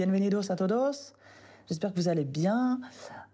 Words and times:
Bienvenidos 0.00 0.50
a 0.50 0.56
todos. 0.56 1.12
J'espère 1.68 1.92
que 1.92 1.96
vous 1.96 2.08
allez 2.08 2.24
bien. 2.24 2.80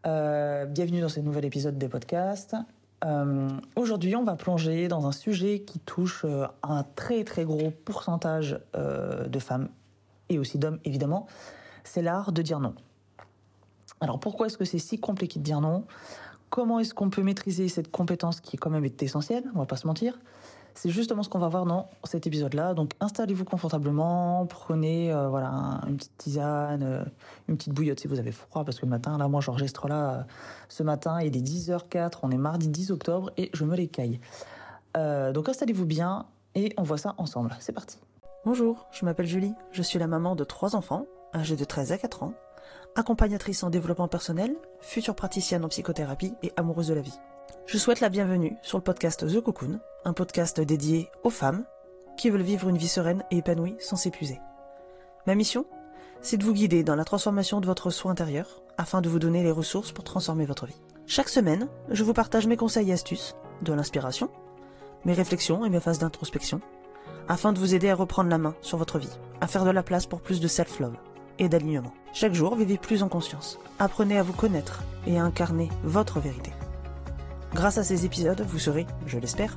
Euh, 0.05 0.67
bienvenue 0.67 1.01
dans 1.01 1.09
ce 1.09 1.21
nouvel 1.21 1.45
épisode 1.45 1.79
des 1.79 1.89
podcasts. 1.89 2.57
Euh, 3.05 3.49
Aujourd'hui, 3.77 4.17
on 4.17 4.25
va 4.25 4.35
plonger 4.35 4.89
dans 4.89 5.07
un 5.07 5.13
sujet 5.13 5.61
qui 5.61 5.79
touche 5.79 6.25
euh, 6.25 6.49
un 6.65 6.83
très 6.83 7.23
très 7.23 7.45
gros 7.45 7.71
pourcentage 7.71 8.59
de 8.75 9.39
femmes 9.39 9.69
et 10.29 10.41
aussi 10.41 10.59
d'hommes 10.59 10.81
évidemment. 10.85 11.29
C'est 11.85 12.03
l'art 12.03 12.33
de 12.33 12.43
dire 12.43 12.59
non. 12.59 12.75
Alors 14.01 14.19
pourquoi 14.19 14.47
est-ce 14.49 14.59
que 14.59 14.65
c'est 14.65 14.81
si 14.81 14.99
compliqué 14.99 15.39
de 15.39 15.45
dire 15.45 15.61
non? 15.61 15.85
Comment 16.51 16.81
est-ce 16.81 16.95
qu'on 16.95 17.11
peut 17.11 17.23
maîtriser 17.23 17.69
cette 17.69 17.93
compétence 17.93 18.41
qui 18.41 18.57
est 18.57 18.59
quand 18.59 18.71
même 18.71 18.89
essentielle? 18.99 19.45
On 19.55 19.61
va 19.61 19.67
pas 19.67 19.77
se 19.77 19.87
mentir. 19.87 20.19
C'est 20.79 20.91
justement 20.91 21.23
ce 21.23 21.31
qu'on 21.31 21.39
va 21.39 21.49
voir 21.49 21.65
dans 21.65 21.89
cet 22.05 22.27
épisode-là. 22.27 22.75
Donc 22.75 22.93
installez-vous 23.01 23.47
confortablement, 23.47 24.45
prenez 24.45 25.11
euh, 25.11 25.29
voilà 25.31 25.49
un- 25.49 25.81
une 25.89 25.97
petite 25.97 26.17
tisane, 26.19 26.83
euh, 26.83 27.03
une 27.49 27.57
petite 27.57 27.73
bouillotte 27.73 27.99
si 27.99 28.09
vous 28.09 28.19
avez 28.19 28.31
froid, 28.31 28.63
parce 28.63 28.79
que 28.79 28.85
le 28.85 28.91
matin, 28.91 29.17
là 29.17 29.27
moi 29.27 29.41
j'enregistre 29.41 29.89
là 29.89 30.11
euh, 30.11 30.23
ce 30.69 30.83
matin, 30.83 31.23
il 31.23 31.35
est 31.35 31.41
10h04, 31.41 32.19
on 32.25 32.31
est 32.31 32.37
mardi 32.37 32.69
10 32.69 32.91
octobre 32.91 33.31
et 33.39 33.51
je 33.55 33.65
me 33.65 33.75
les 33.75 33.89
caille. 33.89 34.21
Euh, 34.99 35.33
donc 35.33 35.49
installez-vous 35.49 35.87
bien 35.87 36.27
et 36.55 36.75
on 36.77 36.83
voit 36.83 36.99
ça 36.99 37.15
ensemble. 37.17 37.57
C'est 37.59 37.73
parti. 37.73 37.99
Bonjour, 38.45 38.87
je 38.93 39.05
m'appelle 39.07 39.27
Julie, 39.27 39.55
je 39.73 39.83
suis 39.83 39.99
la 39.99 40.07
maman 40.07 40.37
de 40.37 40.45
trois 40.45 40.77
enfants, 40.77 41.07
âgés 41.35 41.57
de 41.57 41.65
13 41.65 41.93
à 41.93 41.99
4 41.99 42.23
ans, 42.23 42.35
accompagnatrice 42.97 43.63
en 43.63 43.71
développement 43.71 44.09
personnel, 44.09 44.55
future 44.81 45.15
praticienne 45.17 45.65
en 45.65 45.69
psychothérapie 45.69 46.35
et 46.43 46.53
amoureuse 46.57 46.89
de 46.89 46.95
la 46.95 47.01
vie. 47.01 47.19
Je 47.67 47.79
souhaite 47.79 47.99
la 47.99 48.11
bienvenue 48.11 48.57
sur 48.63 48.79
le 48.79 48.85
podcast 48.85 49.27
The 49.27 49.41
Cocoon, 49.41 49.81
un 50.05 50.13
podcast 50.13 50.61
dédié 50.61 51.11
aux 51.25 51.31
femmes 51.31 51.65
qui 52.17 52.31
veulent 52.31 52.41
vivre 52.41 52.69
une 52.69 52.79
vie 52.79 52.87
sereine 52.87 53.25
et 53.33 53.39
épanouie 53.39 53.75
sans 53.81 53.97
s'épuiser. 53.97 54.39
Ma 55.27 55.35
mission 55.35 55.67
C'est 56.23 56.37
de 56.37 56.45
vous 56.45 56.53
guider 56.53 56.85
dans 56.85 56.95
la 56.95 57.05
transformation 57.05 57.61
de 57.61 57.67
votre 57.67 57.91
soi 57.91 58.13
intérieur 58.13 58.63
afin 58.79 59.01
de 59.01 59.09
vous 59.09 59.19
donner 59.19 59.43
les 59.43 59.51
ressources 59.51 59.91
pour 59.91 60.05
transformer 60.05 60.45
votre 60.45 60.67
vie. 60.67 60.81
Chaque 61.09 61.29
semaine, 61.29 61.69
je 61.91 62.05
vous 62.05 62.13
partage 62.13 62.47
mes 62.47 62.57
conseils 62.57 62.91
et 62.91 62.93
astuces, 62.93 63.35
de 63.63 63.73
l'inspiration, 63.73 64.31
mes 65.05 65.15
réflexions 65.15 65.65
et 65.65 65.71
mes 65.71 65.81
phases 65.81 65.99
d'introspection, 65.99 66.61
afin 67.29 67.53
de 67.53 67.59
vous 67.59 67.75
aider 67.75 67.91
à 67.91 67.97
reprendre 67.97 68.31
la 68.31 68.39
main 68.39 68.55
sur 68.61 68.79
votre 68.79 69.01
vie, 69.01 69.19
à 69.41 69.49
faire 69.49 69.65
de 69.65 69.71
la 69.71 69.83
place 69.83 70.07
pour 70.07 70.21
plus 70.21 70.41
de 70.41 70.47
self-love 70.47 70.95
et 71.41 71.49
d'alignement. 71.49 71.93
Chaque 72.13 72.33
jour, 72.33 72.55
vivez 72.55 72.79
plus 72.79 73.03
en 73.03 73.09
conscience. 73.09 73.59
Apprenez 73.81 74.19
à 74.19 74.23
vous 74.23 74.35
connaître 74.35 74.85
et 75.09 75.19
à 75.19 75.25
incarner 75.25 75.69
votre 75.83 76.21
vérité. 76.21 76.53
Grâce 77.57 77.79
à 77.79 77.85
ces 77.85 78.05
épisodes, 78.05 78.43
vous 78.43 78.59
serez, 78.59 78.87
je 79.07 79.19
l'espère, 79.19 79.57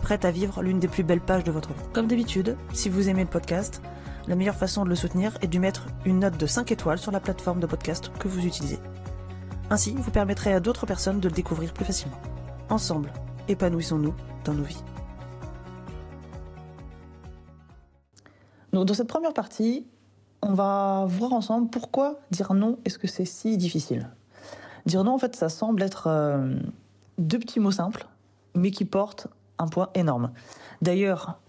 prête 0.00 0.24
à 0.24 0.30
vivre 0.30 0.62
l'une 0.62 0.80
des 0.80 0.88
plus 0.88 1.02
belles 1.02 1.20
pages 1.20 1.44
de 1.44 1.52
votre 1.52 1.74
vie. 1.74 1.88
Comme 1.92 2.06
d'habitude, 2.06 2.56
si 2.72 2.88
vous 2.88 3.10
aimez 3.10 3.24
le 3.24 3.28
podcast, 3.28 3.82
la 4.28 4.34
meilleure 4.34 4.54
façon 4.54 4.82
de 4.82 4.88
le 4.88 4.94
soutenir 4.94 5.36
est 5.42 5.46
de 5.46 5.58
mettre 5.58 5.88
une 6.06 6.20
note 6.20 6.38
de 6.38 6.46
5 6.46 6.72
étoiles 6.72 6.96
sur 6.96 7.12
la 7.12 7.20
plateforme 7.20 7.60
de 7.60 7.66
podcast 7.66 8.10
que 8.18 8.28
vous 8.28 8.46
utilisez. 8.46 8.78
Ainsi, 9.68 9.92
vous 9.94 10.10
permettrez 10.10 10.54
à 10.54 10.60
d'autres 10.60 10.86
personnes 10.86 11.20
de 11.20 11.28
le 11.28 11.34
découvrir 11.34 11.74
plus 11.74 11.84
facilement. 11.84 12.16
Ensemble, 12.70 13.12
épanouissons-nous 13.46 14.14
dans 14.46 14.54
nos 14.54 14.64
vies. 14.64 14.82
Dans 18.72 18.94
cette 18.94 19.06
première 19.06 19.34
partie, 19.34 19.86
on 20.40 20.54
va 20.54 21.04
voir 21.06 21.34
ensemble 21.34 21.68
pourquoi 21.68 22.20
dire 22.30 22.54
non 22.54 22.78
est-ce 22.86 22.98
que 22.98 23.06
c'est 23.06 23.26
si 23.26 23.58
difficile? 23.58 24.08
Dire 24.86 25.04
non, 25.04 25.12
en 25.12 25.18
fait, 25.18 25.36
ça 25.36 25.50
semble 25.50 25.82
être 25.82 26.06
euh, 26.06 26.58
deux 27.18 27.38
petits 27.38 27.60
mots 27.60 27.70
simples, 27.70 28.06
mais 28.54 28.70
qui 28.70 28.84
portent 28.84 29.28
un 29.58 29.66
poids 29.66 29.90
énorme. 29.94 30.32
D'ailleurs, 30.82 31.40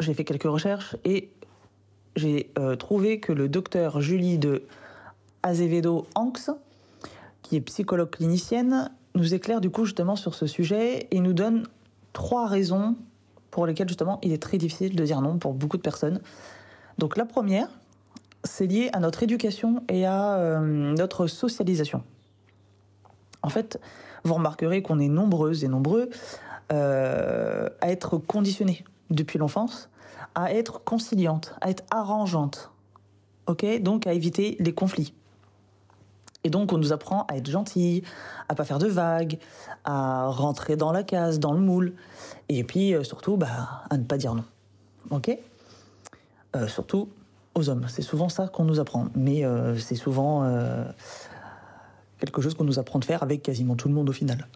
j'ai 0.00 0.14
fait 0.14 0.24
quelques 0.24 0.44
recherches 0.44 0.96
et 1.04 1.30
j'ai 2.16 2.50
euh, 2.58 2.76
trouvé 2.76 3.20
que 3.20 3.32
le 3.32 3.48
docteur 3.48 4.00
Julie 4.00 4.38
de 4.38 4.64
Azevedo 5.42 6.06
Anx, 6.14 6.50
qui 7.42 7.56
est 7.56 7.60
psychologue 7.60 8.10
clinicienne, 8.10 8.90
nous 9.14 9.34
éclaire 9.34 9.60
du 9.60 9.70
coup 9.70 9.84
justement 9.84 10.16
sur 10.16 10.34
ce 10.34 10.46
sujet 10.46 11.06
et 11.10 11.20
nous 11.20 11.32
donne 11.32 11.66
trois 12.12 12.46
raisons 12.46 12.96
pour 13.50 13.66
lesquelles 13.66 13.88
justement 13.88 14.18
il 14.22 14.32
est 14.32 14.42
très 14.42 14.58
difficile 14.58 14.96
de 14.96 15.04
dire 15.04 15.20
non 15.20 15.38
pour 15.38 15.54
beaucoup 15.54 15.76
de 15.76 15.82
personnes. 15.82 16.20
Donc 16.98 17.16
la 17.16 17.24
première, 17.24 17.68
c'est 18.42 18.66
lié 18.66 18.90
à 18.92 19.00
notre 19.00 19.22
éducation 19.22 19.82
et 19.88 20.06
à 20.06 20.36
euh, 20.36 20.92
notre 20.94 21.26
socialisation. 21.26 22.02
En 23.42 23.48
fait, 23.48 23.78
vous 24.24 24.34
remarquerez 24.34 24.82
qu'on 24.82 24.98
est 24.98 25.08
nombreuses 25.08 25.64
et 25.64 25.68
nombreux 25.68 26.10
euh, 26.72 27.68
à 27.80 27.90
être 27.90 28.18
conditionnés 28.18 28.84
depuis 29.10 29.38
l'enfance, 29.38 29.90
à 30.34 30.52
être 30.52 30.82
conciliantes, 30.82 31.54
à 31.60 31.70
être 31.70 31.84
arrangeantes, 31.90 32.70
ok? 33.46 33.82
Donc 33.82 34.06
à 34.06 34.14
éviter 34.14 34.56
les 34.60 34.72
conflits. 34.72 35.14
Et 36.42 36.50
donc 36.50 36.72
on 36.72 36.78
nous 36.78 36.92
apprend 36.92 37.26
à 37.28 37.36
être 37.36 37.50
gentil, 37.50 38.02
à 38.48 38.54
pas 38.54 38.64
faire 38.64 38.78
de 38.78 38.86
vagues, 38.86 39.38
à 39.84 40.26
rentrer 40.28 40.76
dans 40.76 40.92
la 40.92 41.02
case, 41.02 41.38
dans 41.38 41.52
le 41.52 41.60
moule, 41.60 41.94
et 42.48 42.64
puis 42.64 42.94
euh, 42.94 43.04
surtout 43.04 43.36
bah, 43.36 43.82
à 43.90 43.96
ne 43.98 44.04
pas 44.04 44.16
dire 44.16 44.34
non, 44.34 44.44
ok? 45.10 45.38
Euh, 46.56 46.68
Surtout 46.68 47.08
aux 47.54 47.68
hommes, 47.68 47.86
c'est 47.88 48.02
souvent 48.02 48.28
ça 48.28 48.48
qu'on 48.48 48.64
nous 48.64 48.80
apprend, 48.80 49.06
mais 49.14 49.44
c'est 49.78 49.94
souvent 49.94 50.42
quelque 52.24 52.42
chose 52.42 52.54
qu'on 52.54 52.64
nous 52.64 52.78
apprend 52.78 52.98
de 52.98 53.04
faire 53.04 53.22
avec 53.22 53.42
quasiment 53.42 53.76
tout 53.76 53.88
le 53.88 53.94
monde 53.94 54.08
au 54.08 54.12
final. 54.12 54.48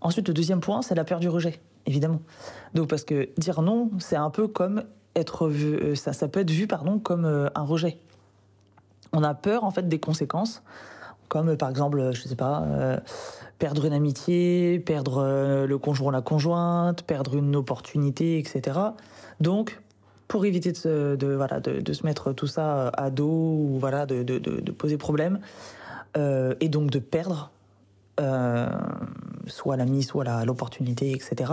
Ensuite, 0.00 0.28
le 0.28 0.34
deuxième 0.34 0.60
point, 0.60 0.82
c'est 0.82 0.94
la 0.94 1.04
peur 1.04 1.20
du 1.20 1.28
rejet, 1.28 1.60
évidemment. 1.86 2.20
Donc, 2.74 2.88
parce 2.88 3.04
que 3.04 3.28
dire 3.36 3.60
non, 3.62 3.90
c'est 3.98 4.16
un 4.16 4.30
peu 4.30 4.48
comme 4.48 4.84
être 5.14 5.48
vu, 5.48 5.74
euh, 5.74 5.94
ça, 5.94 6.28
peut 6.28 6.40
être 6.40 6.50
vu, 6.50 6.66
pardon, 6.66 6.98
comme 6.98 7.24
euh, 7.24 7.48
un 7.54 7.62
rejet. 7.62 7.98
On 9.12 9.22
a 9.22 9.34
peur, 9.34 9.64
en 9.64 9.70
fait, 9.70 9.88
des 9.88 9.98
conséquences, 9.98 10.62
comme 11.28 11.50
euh, 11.50 11.56
par 11.56 11.68
exemple, 11.68 12.12
je 12.12 12.22
sais 12.22 12.36
pas, 12.36 12.64
perdre 13.58 13.84
une 13.84 13.92
amitié, 13.92 14.78
perdre 14.78 15.66
le 15.66 15.78
conjoint, 15.78 16.12
la 16.12 16.22
conjointe, 16.22 17.02
perdre 17.02 17.36
une 17.36 17.54
opportunité, 17.56 18.38
etc. 18.38 18.78
Donc, 19.40 19.80
pour 20.28 20.46
éviter 20.46 20.72
de 20.72 20.76
se, 20.76 21.34
voilà, 21.34 21.60
de, 21.60 21.92
se 21.92 22.06
mettre 22.06 22.32
tout 22.32 22.46
ça 22.46 22.88
à 22.88 23.10
dos 23.10 23.26
ou 23.26 23.78
voilà, 23.78 24.06
de 24.06 24.70
poser 24.70 24.96
problème, 24.96 25.40
euh, 26.16 26.54
et 26.60 26.68
donc 26.68 26.90
de 26.90 26.98
perdre 26.98 27.50
euh, 28.18 28.68
soit 29.46 29.76
l'ami, 29.76 30.02
soit 30.02 30.44
l'opportunité, 30.44 31.12
etc., 31.12 31.52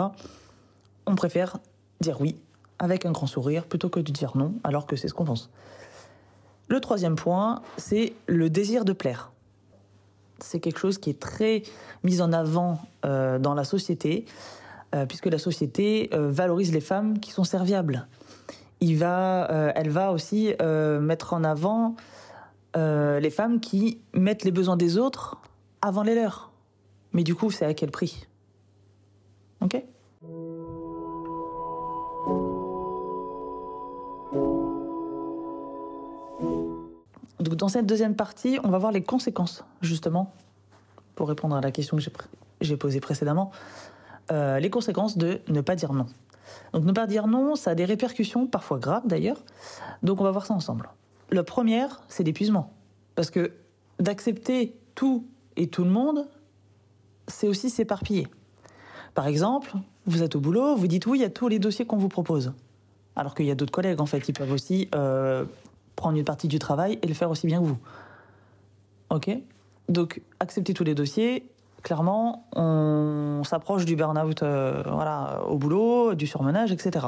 on 1.05 1.15
préfère 1.15 1.57
dire 2.01 2.19
oui 2.19 2.35
avec 2.79 3.05
un 3.05 3.11
grand 3.11 3.27
sourire 3.27 3.65
plutôt 3.65 3.89
que 3.89 3.99
de 3.99 4.11
dire 4.11 4.35
non 4.35 4.53
alors 4.63 4.85
que 4.85 4.95
c'est 4.95 5.07
ce 5.07 5.13
qu'on 5.13 5.25
pense. 5.25 5.49
Le 6.67 6.81
troisième 6.81 7.15
point, 7.15 7.61
c'est 7.77 8.13
le 8.27 8.49
désir 8.49 8.83
de 8.83 8.93
plaire. 8.93 9.31
C'est 10.39 10.59
quelque 10.59 10.79
chose 10.79 10.97
qui 10.97 11.09
est 11.09 11.19
très 11.19 11.63
mis 12.03 12.21
en 12.21 12.33
avant 12.33 12.79
euh, 13.05 13.39
dans 13.39 13.53
la 13.53 13.63
société, 13.63 14.25
puisque 15.09 15.25
la 15.25 15.37
société 15.37 16.09
valorise 16.13 16.71
les 16.71 16.79
femmes 16.79 17.19
qui 17.19 17.31
sont 17.31 17.43
serviables. 17.43 18.07
Il 18.79 18.97
va, 18.97 19.71
elle 19.75 19.89
va 19.89 20.13
aussi 20.13 20.53
mettre 21.01 21.33
en 21.33 21.43
avant 21.43 21.95
euh, 22.77 23.19
les 23.19 23.31
femmes 23.31 23.59
qui 23.59 23.99
mettent 24.13 24.43
les 24.43 24.51
besoins 24.51 24.77
des 24.77 24.99
autres 24.99 25.41
avant 25.81 26.03
les 26.03 26.13
leurs. 26.13 26.51
Mais 27.11 27.23
du 27.23 27.33
coup, 27.33 27.49
c'est 27.49 27.65
à 27.65 27.73
quel 27.73 27.89
prix? 27.89 28.27
Ok? 29.61 29.83
Donc 37.39 37.55
dans 37.55 37.67
cette 37.67 37.87
deuxième 37.87 38.15
partie, 38.15 38.59
on 38.63 38.69
va 38.69 38.77
voir 38.77 38.91
les 38.91 39.01
conséquences, 39.01 39.63
justement, 39.81 40.31
pour 41.15 41.29
répondre 41.29 41.55
à 41.55 41.61
la 41.61 41.71
question 41.71 41.97
que 41.97 42.03
j'ai 42.61 42.77
posée 42.77 42.99
précédemment, 42.99 43.51
euh, 44.31 44.59
les 44.59 44.69
conséquences 44.69 45.17
de 45.17 45.41
ne 45.47 45.61
pas 45.61 45.75
dire 45.75 45.93
non. 45.93 46.05
Donc 46.73 46.83
ne 46.83 46.91
pas 46.91 47.07
dire 47.07 47.25
non, 47.25 47.55
ça 47.55 47.71
a 47.71 47.75
des 47.75 47.85
répercussions, 47.85 48.45
parfois 48.45 48.77
graves 48.77 49.07
d'ailleurs. 49.07 49.43
Donc 50.03 50.21
on 50.21 50.23
va 50.23 50.31
voir 50.31 50.45
ça 50.45 50.53
ensemble. 50.53 50.89
La 51.31 51.43
première, 51.43 52.01
c'est 52.07 52.23
l'épuisement. 52.23 52.73
Parce 53.15 53.29
que 53.29 53.51
d'accepter 53.99 54.75
tout 54.95 55.25
et 55.55 55.67
tout 55.67 55.83
le 55.83 55.89
monde, 55.89 56.27
c'est 57.27 57.47
aussi 57.47 57.69
s'éparpiller. 57.69 58.27
Par 59.13 59.27
exemple, 59.27 59.71
vous 60.05 60.23
êtes 60.23 60.35
au 60.35 60.39
boulot, 60.39 60.75
vous 60.75 60.87
dites 60.87 61.05
oui 61.07 61.23
à 61.23 61.29
tous 61.29 61.47
les 61.47 61.59
dossiers 61.59 61.85
qu'on 61.85 61.97
vous 61.97 62.07
propose. 62.07 62.53
Alors 63.15 63.33
qu'il 63.33 63.45
y 63.45 63.51
a 63.51 63.55
d'autres 63.55 63.71
collègues, 63.71 63.99
en 63.99 64.05
fait, 64.05 64.21
qui 64.21 64.31
peuvent 64.31 64.51
aussi 64.51 64.87
euh, 64.93 65.43
prendre 65.95 66.17
une 66.17 66.23
partie 66.23 66.47
du 66.47 66.59
travail 66.59 66.99
et 67.01 67.07
le 67.07 67.13
faire 67.13 67.31
aussi 67.31 67.47
bien 67.47 67.59
que 67.59 67.65
vous. 67.65 67.79
Ok? 69.09 69.29
Donc, 69.89 70.21
accepter 70.39 70.73
tous 70.73 70.83
les 70.83 70.93
dossiers, 70.93 71.49
clairement, 71.81 72.45
on 72.55 73.41
s'approche 73.43 73.85
du 73.85 73.95
burn-out 73.95 74.43
euh, 74.43 74.83
voilà, 74.85 75.41
au 75.49 75.57
boulot, 75.57 76.13
du 76.13 76.27
surmenage, 76.27 76.71
etc. 76.71 77.07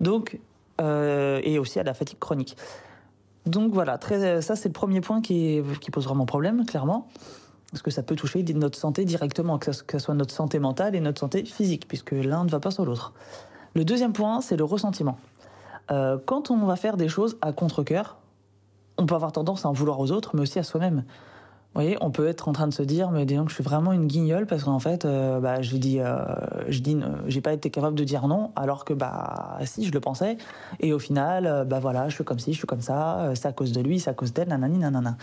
Donc, 0.00 0.38
euh, 0.80 1.40
et 1.42 1.58
aussi 1.58 1.80
à 1.80 1.82
la 1.82 1.94
fatigue 1.94 2.18
chronique. 2.18 2.56
Donc 3.50 3.72
voilà, 3.72 3.98
très, 3.98 4.40
ça 4.42 4.54
c'est 4.54 4.68
le 4.68 4.72
premier 4.72 5.00
point 5.00 5.20
qui, 5.20 5.60
pose 5.92 6.04
vraiment 6.04 6.24
problème, 6.24 6.64
clairement, 6.64 7.08
parce 7.72 7.82
que 7.82 7.90
ça 7.90 8.02
peut 8.02 8.14
toucher 8.14 8.44
notre 8.54 8.78
santé 8.78 9.04
directement, 9.04 9.58
que 9.58 9.72
ce 9.72 9.98
soit 9.98 10.14
notre 10.14 10.32
santé 10.32 10.58
mentale 10.60 10.94
et 10.94 11.00
notre 11.00 11.18
santé 11.18 11.44
physique, 11.44 11.88
puisque 11.88 12.12
l'un 12.12 12.44
ne 12.44 12.50
va 12.50 12.60
pas 12.60 12.70
sans 12.70 12.84
l'autre. 12.84 13.12
Le 13.74 13.84
deuxième 13.84 14.12
point, 14.12 14.40
c'est 14.40 14.56
le 14.56 14.64
ressentiment. 14.64 15.18
Euh, 15.90 16.16
quand 16.24 16.50
on 16.50 16.64
va 16.64 16.76
faire 16.76 16.96
des 16.96 17.08
choses 17.08 17.36
à 17.42 17.52
contre-cœur, 17.52 18.18
on 18.98 19.06
peut 19.06 19.16
avoir 19.16 19.32
tendance 19.32 19.64
à 19.64 19.68
en 19.68 19.72
vouloir 19.72 19.98
aux 19.98 20.12
autres, 20.12 20.30
mais 20.34 20.42
aussi 20.42 20.58
à 20.58 20.62
soi-même. 20.62 21.04
Vous 21.72 21.82
voyez, 21.82 21.96
on 22.00 22.10
peut 22.10 22.26
être 22.26 22.48
en 22.48 22.52
train 22.52 22.66
de 22.66 22.74
se 22.74 22.82
dire, 22.82 23.12
mais 23.12 23.24
disons 23.24 23.44
que 23.44 23.50
je 23.50 23.54
suis 23.54 23.62
vraiment 23.62 23.92
une 23.92 24.08
guignole 24.08 24.44
parce 24.44 24.64
qu'en 24.64 24.80
fait, 24.80 25.04
euh, 25.04 25.38
bah, 25.38 25.58
euh, 25.58 25.62
je 25.62 25.76
dis, 25.76 27.00
j'ai 27.28 27.40
pas 27.40 27.52
été 27.52 27.70
capable 27.70 27.94
de 27.94 28.02
dire 28.02 28.26
non, 28.26 28.50
alors 28.56 28.84
que 28.84 28.92
bah 28.92 29.56
si, 29.64 29.84
je 29.84 29.92
le 29.92 30.00
pensais. 30.00 30.36
Et 30.80 30.92
au 30.92 30.98
final, 30.98 31.46
euh, 31.46 31.64
bah 31.64 31.78
voilà, 31.78 32.08
je 32.08 32.16
suis 32.16 32.24
comme 32.24 32.40
ci, 32.40 32.52
je 32.54 32.58
suis 32.58 32.66
comme 32.66 32.80
ça, 32.80 33.30
c'est 33.36 33.46
à 33.46 33.52
cause 33.52 33.70
de 33.70 33.80
lui, 33.80 34.00
c'est 34.00 34.10
à 34.10 34.14
cause 34.14 34.32
d'elle, 34.32 34.48
nanani, 34.48 34.78
nanana. 34.78 35.16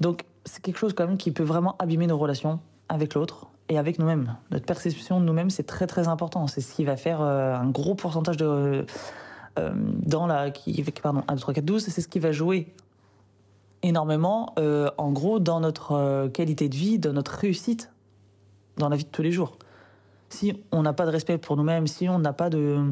Donc 0.00 0.26
c'est 0.44 0.62
quelque 0.62 0.76
chose 0.76 0.92
quand 0.92 1.06
même 1.06 1.16
qui 1.16 1.30
peut 1.30 1.42
vraiment 1.42 1.74
abîmer 1.78 2.06
nos 2.06 2.18
relations 2.18 2.60
avec 2.90 3.14
l'autre 3.14 3.46
et 3.70 3.78
avec 3.78 3.98
nous-mêmes. 3.98 4.36
Notre 4.50 4.66
perception 4.66 5.20
de 5.20 5.24
nous-mêmes, 5.24 5.48
c'est 5.48 5.62
très 5.62 5.86
très 5.86 6.06
important. 6.06 6.48
C'est 6.48 6.60
ce 6.60 6.74
qui 6.74 6.84
va 6.84 6.96
faire 6.96 7.22
un 7.22 7.70
gros 7.70 7.94
pourcentage 7.94 8.36
de 8.36 8.84
dans 9.56 10.26
la 10.26 10.50
qui 10.50 10.82
pardon 11.02 11.22
1 11.28 11.34
2 11.34 11.40
3 11.40 11.54
4 11.54 11.64
12, 11.64 11.86
c'est 11.88 12.00
ce 12.02 12.08
qui 12.08 12.18
va 12.18 12.32
jouer 12.32 12.74
énormément, 13.82 14.54
euh, 14.58 14.90
en 14.98 15.12
gros, 15.12 15.38
dans 15.40 15.60
notre 15.60 15.92
euh, 15.92 16.28
qualité 16.28 16.68
de 16.68 16.76
vie, 16.76 16.98
dans 16.98 17.12
notre 17.12 17.32
réussite, 17.32 17.92
dans 18.76 18.88
la 18.88 18.96
vie 18.96 19.04
de 19.04 19.10
tous 19.10 19.22
les 19.22 19.32
jours. 19.32 19.58
Si 20.28 20.54
on 20.72 20.82
n'a 20.82 20.92
pas 20.92 21.04
de 21.04 21.10
respect 21.10 21.38
pour 21.38 21.56
nous-mêmes, 21.56 21.86
si 21.86 22.08
on 22.08 22.18
n'a 22.18 22.32
pas 22.32 22.48
de, 22.48 22.90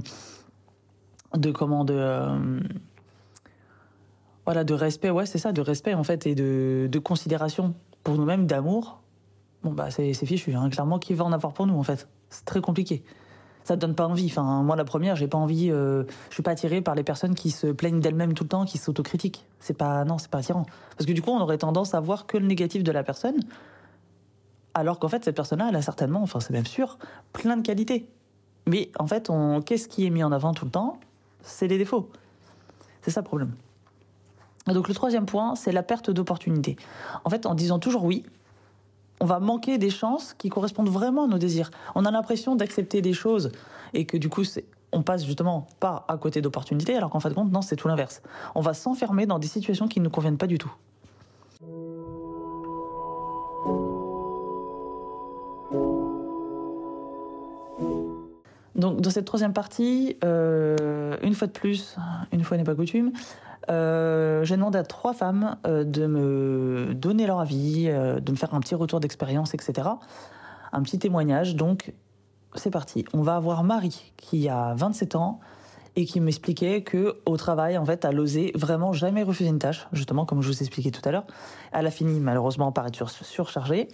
de 1.37 1.50
comment 1.50 1.84
de, 1.84 1.94
euh, 1.96 2.60
voilà, 4.44 4.64
de 4.64 4.75
respect, 4.75 5.10
ouais, 5.10 5.26
c'est 5.26 5.38
ça, 5.38 5.52
de 5.52 5.60
respect 5.60 5.94
en 5.94 6.04
fait 6.04 6.26
et 6.26 6.34
de, 6.34 6.88
de 6.90 6.98
considération 6.98 7.75
pour 8.04 8.16
nous-mêmes, 8.16 8.46
d'amour, 8.46 9.00
bon 9.62 9.72
bah 9.72 9.90
c'est 9.90 10.12
fichu. 10.12 10.54
Hein. 10.54 10.69
Clairement, 10.70 10.98
qui 10.98 11.14
va 11.14 11.25
en 11.25 11.32
avoir 11.32 11.52
pour 11.52 11.66
nous 11.66 11.78
en 11.78 11.82
fait? 11.82 12.08
C'est 12.28 12.44
très 12.44 12.60
compliqué 12.60 13.02
ça 13.65 13.77
te 13.77 13.81
donne 13.81 13.95
pas 13.95 14.07
envie. 14.07 14.27
Enfin, 14.27 14.62
moi, 14.62 14.77
la 14.77 14.85
première, 14.85 15.17
j'ai 15.17 15.29
pas 15.29 15.39
envie. 15.39 15.71
Euh, 15.71 16.05
je 16.29 16.35
suis 16.35 16.43
pas 16.43 16.53
attiré 16.53 16.81
par 16.81 16.95
les 16.95 17.03
personnes 17.03 17.35
qui 17.35 17.51
se 17.51 17.67
plaignent 17.67 18.01
d'elles-mêmes 18.01 18.35
tout 18.35 18.45
le 18.45 18.49
temps, 18.49 18.65
qui 18.65 18.79
s'autocritiquent. 18.79 19.47
C'est 19.61 19.77
pas, 19.77 20.05
non, 20.05 20.19
c'est 20.19 20.31
pas 20.31 20.39
attirant. 20.39 20.67
Parce 20.97 21.07
que 21.07 21.12
du 21.12 21.23
coup, 21.23 21.31
on 21.31 21.41
aurait 21.41 21.59
tendance 21.59 21.95
à 21.95 22.01
voir 22.01 22.27
que 22.27 22.37
le 22.37 22.47
négatif 22.47 22.83
de 22.83 22.93
la 22.93 23.03
personne, 23.03 23.41
alors 24.75 24.99
qu'en 24.99 25.09
fait, 25.09 25.25
cette 25.25 25.37
personne-là, 25.37 25.69
elle 25.69 25.77
a 25.77 25.83
certainement, 25.83 26.23
enfin, 26.23 26.41
c'est 26.41 26.53
même 26.53 26.67
sûr, 26.67 26.99
plein 27.33 27.57
de 27.57 27.62
qualités. 27.62 28.07
Mais 28.67 28.91
en 28.99 29.07
fait, 29.07 29.31
qu'est-ce 29.67 29.89
qui 29.89 30.07
est 30.07 30.11
mis 30.11 30.23
en 30.23 30.33
avant 30.33 30.53
tout 30.53 30.65
le 30.65 30.71
temps? 30.71 30.99
C'est 31.43 31.67
les 31.67 31.79
défauts. 31.79 32.11
C'est 33.03 33.11
ça 33.11 33.21
le 33.21 33.27
problème. 33.27 33.53
donc 34.67 34.89
le 34.89 34.95
troisième 34.95 35.27
point, 35.27 35.55
c'est 35.55 35.73
la 35.73 35.83
perte 35.83 36.11
d'opportunité. 36.11 36.77
En 37.25 37.31
fait, 37.31 37.47
en 37.47 37.55
disant 37.55 37.79
toujours 37.79 38.05
oui, 38.05 38.25
on 39.20 39.26
va 39.26 39.38
manquer 39.38 39.78
des 39.78 39.90
chances 39.90 40.34
qui 40.34 40.49
correspondent 40.49 40.88
vraiment 40.88 41.25
à 41.25 41.26
nos 41.28 41.38
désirs. 41.38 41.70
On 41.94 42.05
a 42.05 42.11
l'impression 42.11 42.56
d'accepter 42.56 43.02
des 43.02 43.12
choses 43.12 43.52
et 43.93 44.06
que 44.06 44.17
du 44.17 44.28
coup, 44.28 44.43
on 44.93 45.02
passe 45.02 45.25
justement 45.25 45.67
pas 45.78 46.05
à 46.08 46.17
côté 46.17 46.40
d'opportunités, 46.40 46.96
alors 46.96 47.11
qu'en 47.11 47.20
fin 47.20 47.28
de 47.28 47.34
compte, 47.34 47.52
non, 47.52 47.62
c'est 47.62 47.76
tout 47.76 47.88
l'inverse. 47.88 48.22
On 48.55 48.61
va 48.61 48.75
s'enfermer 48.75 49.26
dans 49.26 49.38
des 49.38 49.46
situations 49.46 49.88
qui 49.88 50.00
ne 50.00 50.05
nous 50.05 50.11
conviennent 50.11 50.38
pas 50.38 50.46
du 50.46 50.58
tout. 50.58 50.72
Donc 58.76 59.02
dans 59.02 59.11
cette 59.11 59.26
troisième 59.26 59.52
partie, 59.52 60.16
euh, 60.25 61.19
une 61.23 61.34
fois 61.34 61.46
de 61.46 61.52
plus, 61.52 61.96
une 62.32 62.43
fois 62.43 62.56
n'est 62.56 62.64
pas 62.64 62.75
coutume, 62.75 63.12
euh, 63.70 64.44
j'ai 64.44 64.56
demandé 64.56 64.78
à 64.78 64.82
trois 64.82 65.12
femmes 65.12 65.56
euh, 65.67 65.84
de 65.84 66.06
me 66.06 66.93
donner 66.94 67.26
leur 67.26 67.40
avis, 67.40 67.87
euh, 67.88 68.20
de 68.20 68.32
me 68.32 68.37
faire 68.37 68.52
un 68.55 68.61
petit 68.61 68.75
retour 68.75 69.00
d'expérience, 69.00 69.55
etc. 69.55 69.88
Un 70.72 70.82
petit 70.82 70.99
témoignage. 70.99 71.55
Donc, 71.55 71.93
c'est 72.55 72.70
parti. 72.70 73.05
On 73.12 73.22
va 73.22 73.37
avoir 73.37 73.62
Marie, 73.62 74.12
qui 74.17 74.49
a 74.49 74.75
27 74.75 75.14
ans 75.14 75.40
et 75.96 76.05
qui 76.05 76.20
m'expliquait 76.20 76.82
que 76.82 77.19
au 77.26 77.37
travail, 77.37 77.78
en 77.78 77.84
fait, 77.84 78.05
elle 78.05 78.19
osait 78.19 78.52
vraiment 78.55 78.93
jamais 78.93 79.22
refuser 79.22 79.50
une 79.50 79.58
tâche, 79.58 79.87
justement, 79.93 80.25
comme 80.25 80.40
je 80.43 80.49
vous 80.49 80.61
expliquais 80.61 80.90
tout 80.90 81.06
à 81.08 81.12
l'heure. 81.12 81.26
Elle 81.73 81.87
a 81.87 81.90
fini 81.90 82.19
malheureusement 82.20 82.73
par 82.73 82.87
être 82.87 83.08
surchargée 83.08 83.88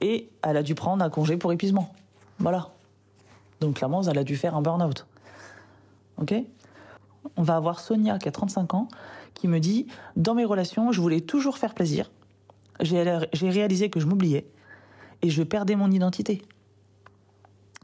et 0.00 0.28
elle 0.42 0.56
a 0.56 0.62
dû 0.62 0.74
prendre 0.74 1.04
un 1.04 1.10
congé 1.10 1.36
pour 1.36 1.52
épuisement. 1.52 1.92
Voilà. 2.38 2.68
Donc 3.60 3.76
clairement, 3.76 4.02
elle 4.02 4.18
a 4.18 4.24
dû 4.24 4.36
faire 4.36 4.54
un 4.54 4.62
burn-out. 4.62 5.06
Ok? 6.20 6.34
On 7.36 7.42
va 7.42 7.56
avoir 7.56 7.80
Sonia 7.80 8.18
qui 8.18 8.28
a 8.28 8.32
35 8.32 8.74
ans 8.74 8.88
qui 9.34 9.48
me 9.48 9.58
dit 9.60 9.86
Dans 10.16 10.34
mes 10.34 10.44
relations, 10.44 10.92
je 10.92 11.00
voulais 11.00 11.20
toujours 11.20 11.58
faire 11.58 11.74
plaisir. 11.74 12.10
J'ai 12.80 13.50
réalisé 13.50 13.90
que 13.90 14.00
je 14.00 14.06
m'oubliais 14.06 14.46
et 15.22 15.30
je 15.30 15.42
perdais 15.42 15.74
mon 15.74 15.90
identité. 15.90 16.42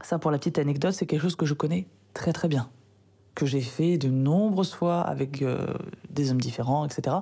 Ça, 0.01 0.19
pour 0.19 0.31
la 0.31 0.37
petite 0.37 0.59
anecdote, 0.59 0.93
c'est 0.93 1.05
quelque 1.05 1.21
chose 1.21 1.35
que 1.35 1.45
je 1.45 1.53
connais 1.53 1.87
très 2.13 2.31
très 2.31 2.47
bien. 2.47 2.69
Que 3.33 3.45
j'ai 3.45 3.61
fait 3.61 3.97
de 3.97 4.09
nombreuses 4.09 4.73
fois 4.73 5.01
avec 5.01 5.41
euh, 5.41 5.67
des 6.09 6.31
hommes 6.31 6.39
différents, 6.39 6.85
etc. 6.85 7.17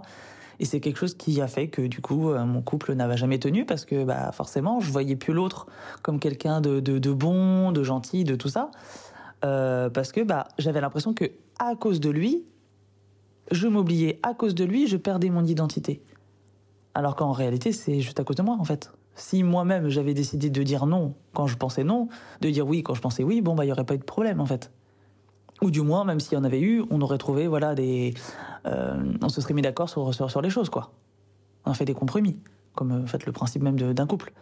Et 0.60 0.66
c'est 0.66 0.80
quelque 0.80 0.98
chose 0.98 1.16
qui 1.16 1.42
a 1.42 1.48
fait 1.48 1.68
que 1.68 1.82
du 1.82 2.02
coup 2.02 2.30
euh, 2.30 2.46
mon 2.46 2.62
couple 2.62 2.94
n'avait 2.94 3.18
jamais 3.18 3.40
tenu 3.40 3.66
parce 3.66 3.86
que 3.86 4.04
bah 4.04 4.32
forcément 4.32 4.80
je 4.80 4.92
voyais 4.92 5.16
plus 5.16 5.34
l'autre 5.34 5.66
comme 6.04 6.20
quelqu'un 6.20 6.62
de, 6.62 6.80
bon, 7.12 7.72
de 7.72 7.84
gentil, 7.84 8.24
de 8.24 8.36
tout 8.36 8.50
ça. 8.50 8.70
Euh, 9.46 9.90
parce 9.90 10.12
que 10.12 10.22
bah 10.22 10.48
j'avais 10.58 10.80
l'impression 10.80 11.14
que 11.14 11.26
à 11.60 11.76
cause 11.76 12.00
de 12.00 12.10
lui, 12.10 12.44
je 13.52 13.68
m'oubliais, 13.68 14.20
à 14.24 14.34
cause 14.34 14.56
de 14.56 14.64
lui, 14.64 14.88
je 14.88 14.98
perdais 14.98 15.30
mon 15.30 15.44
identité. 15.46 16.02
Alors 16.94 17.16
qu'en 17.16 17.32
réalité, 17.32 17.72
c'est 17.72 18.00
juste 18.00 18.20
à 18.20 18.24
cause 18.24 18.36
de 18.36 18.44
moi, 18.44 18.56
en 18.60 18.64
fait. 18.64 18.92
Si 19.16 19.44
moi-même 19.44 19.90
j'avais 19.90 20.14
décidé 20.14 20.50
de 20.50 20.64
dire 20.64 20.86
non 20.86 21.14
quand 21.34 21.46
je 21.46 21.56
pensais 21.56 21.84
non, 21.84 22.08
de 22.42 22.50
dire 22.50 22.68
oui 22.68 22.82
quand 22.82 22.96
je 22.96 23.02
pensais 23.02 23.24
oui, 23.24 23.42
bon 23.42 23.54
bah 23.54 23.64
il 23.66 23.68
y 23.68 23.72
aurait 23.72 23.84
pas 23.84 23.94
eu 23.94 24.00
de 24.00 24.04
problème 24.04 24.42
en 24.42 24.46
fait. 24.46 24.72
Ou 25.62 25.70
du 25.70 25.82
moins, 25.82 26.04
même 26.04 26.20
s'il 26.20 26.34
y 26.34 26.42
en 26.42 26.44
avait 26.44 26.60
eu, 26.60 26.84
on 26.90 27.00
aurait 27.02 27.20
trouvé 27.20 27.48
voilà 27.48 27.76
des, 27.76 28.16
euh, 28.66 29.14
on 29.22 29.30
se 29.30 29.40
serait 29.40 29.54
mis 29.54 29.62
d'accord 29.62 29.88
sur, 29.88 30.14
sur, 30.14 30.42
les 30.42 30.50
choses 30.50 30.70
quoi. 30.70 30.92
On 31.66 31.72
a 31.72 31.74
fait 31.76 31.86
des 31.86 31.94
compromis, 31.94 32.40
comme 32.74 32.92
en 32.92 33.06
fait 33.06 33.26
le 33.26 33.32
principe 33.32 33.62
même 33.62 33.76
d'un 33.76 34.08
couple. 34.08 34.34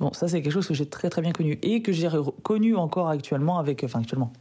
Bon, 0.00 0.12
ça 0.14 0.28
c'est 0.28 0.40
quelque 0.40 0.52
chose 0.52 0.66
que 0.66 0.74
j'ai 0.74 0.86
très 0.86 1.10
très 1.10 1.20
bien 1.20 1.32
connu 1.32 1.58
et 1.62 1.82
que 1.82 1.92
j'ai 1.92 2.08
connu 2.42 2.74
encore 2.74 3.08
actuellement 3.08 3.58
avec, 3.58 3.84
enfin 3.84 4.00
actuellement, 4.00 4.32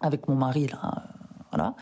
avec 0.00 0.28
mon 0.28 0.36
mari, 0.36 0.68
là, 0.68 1.02
voilà. 1.50 1.74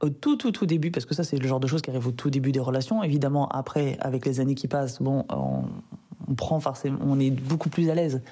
Au 0.00 0.10
tout, 0.10 0.36
tout, 0.36 0.52
tout 0.52 0.66
début, 0.66 0.92
parce 0.92 1.06
que 1.06 1.14
ça, 1.14 1.24
c'est 1.24 1.38
le 1.38 1.48
genre 1.48 1.58
de 1.58 1.66
choses 1.66 1.82
qui 1.82 1.90
arrivent 1.90 2.06
au 2.06 2.12
tout 2.12 2.30
début 2.30 2.52
des 2.52 2.60
relations. 2.60 3.02
Évidemment, 3.02 3.48
après, 3.48 3.96
avec 4.00 4.26
les 4.26 4.38
années 4.38 4.54
qui 4.54 4.68
passent, 4.68 5.02
bon, 5.02 5.24
on, 5.28 6.34
prend 6.36 6.60
forcément, 6.60 6.98
on 7.02 7.18
est 7.18 7.30
beaucoup 7.30 7.68
plus 7.68 7.90
à 7.90 7.96
l'aise 7.96 8.22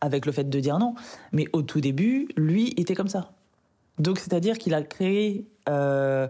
avec 0.00 0.24
le 0.24 0.32
fait 0.32 0.48
de 0.48 0.60
dire 0.60 0.78
non. 0.78 0.94
Mais 1.32 1.46
au 1.52 1.60
tout 1.60 1.82
début, 1.82 2.28
lui 2.36 2.72
était 2.78 2.94
comme 2.94 3.08
ça. 3.08 3.32
Donc, 3.98 4.18
c'est-à-dire 4.18 4.56
qu'il 4.56 4.72
a 4.72 4.82
créé 4.82 5.46
euh, 5.68 6.26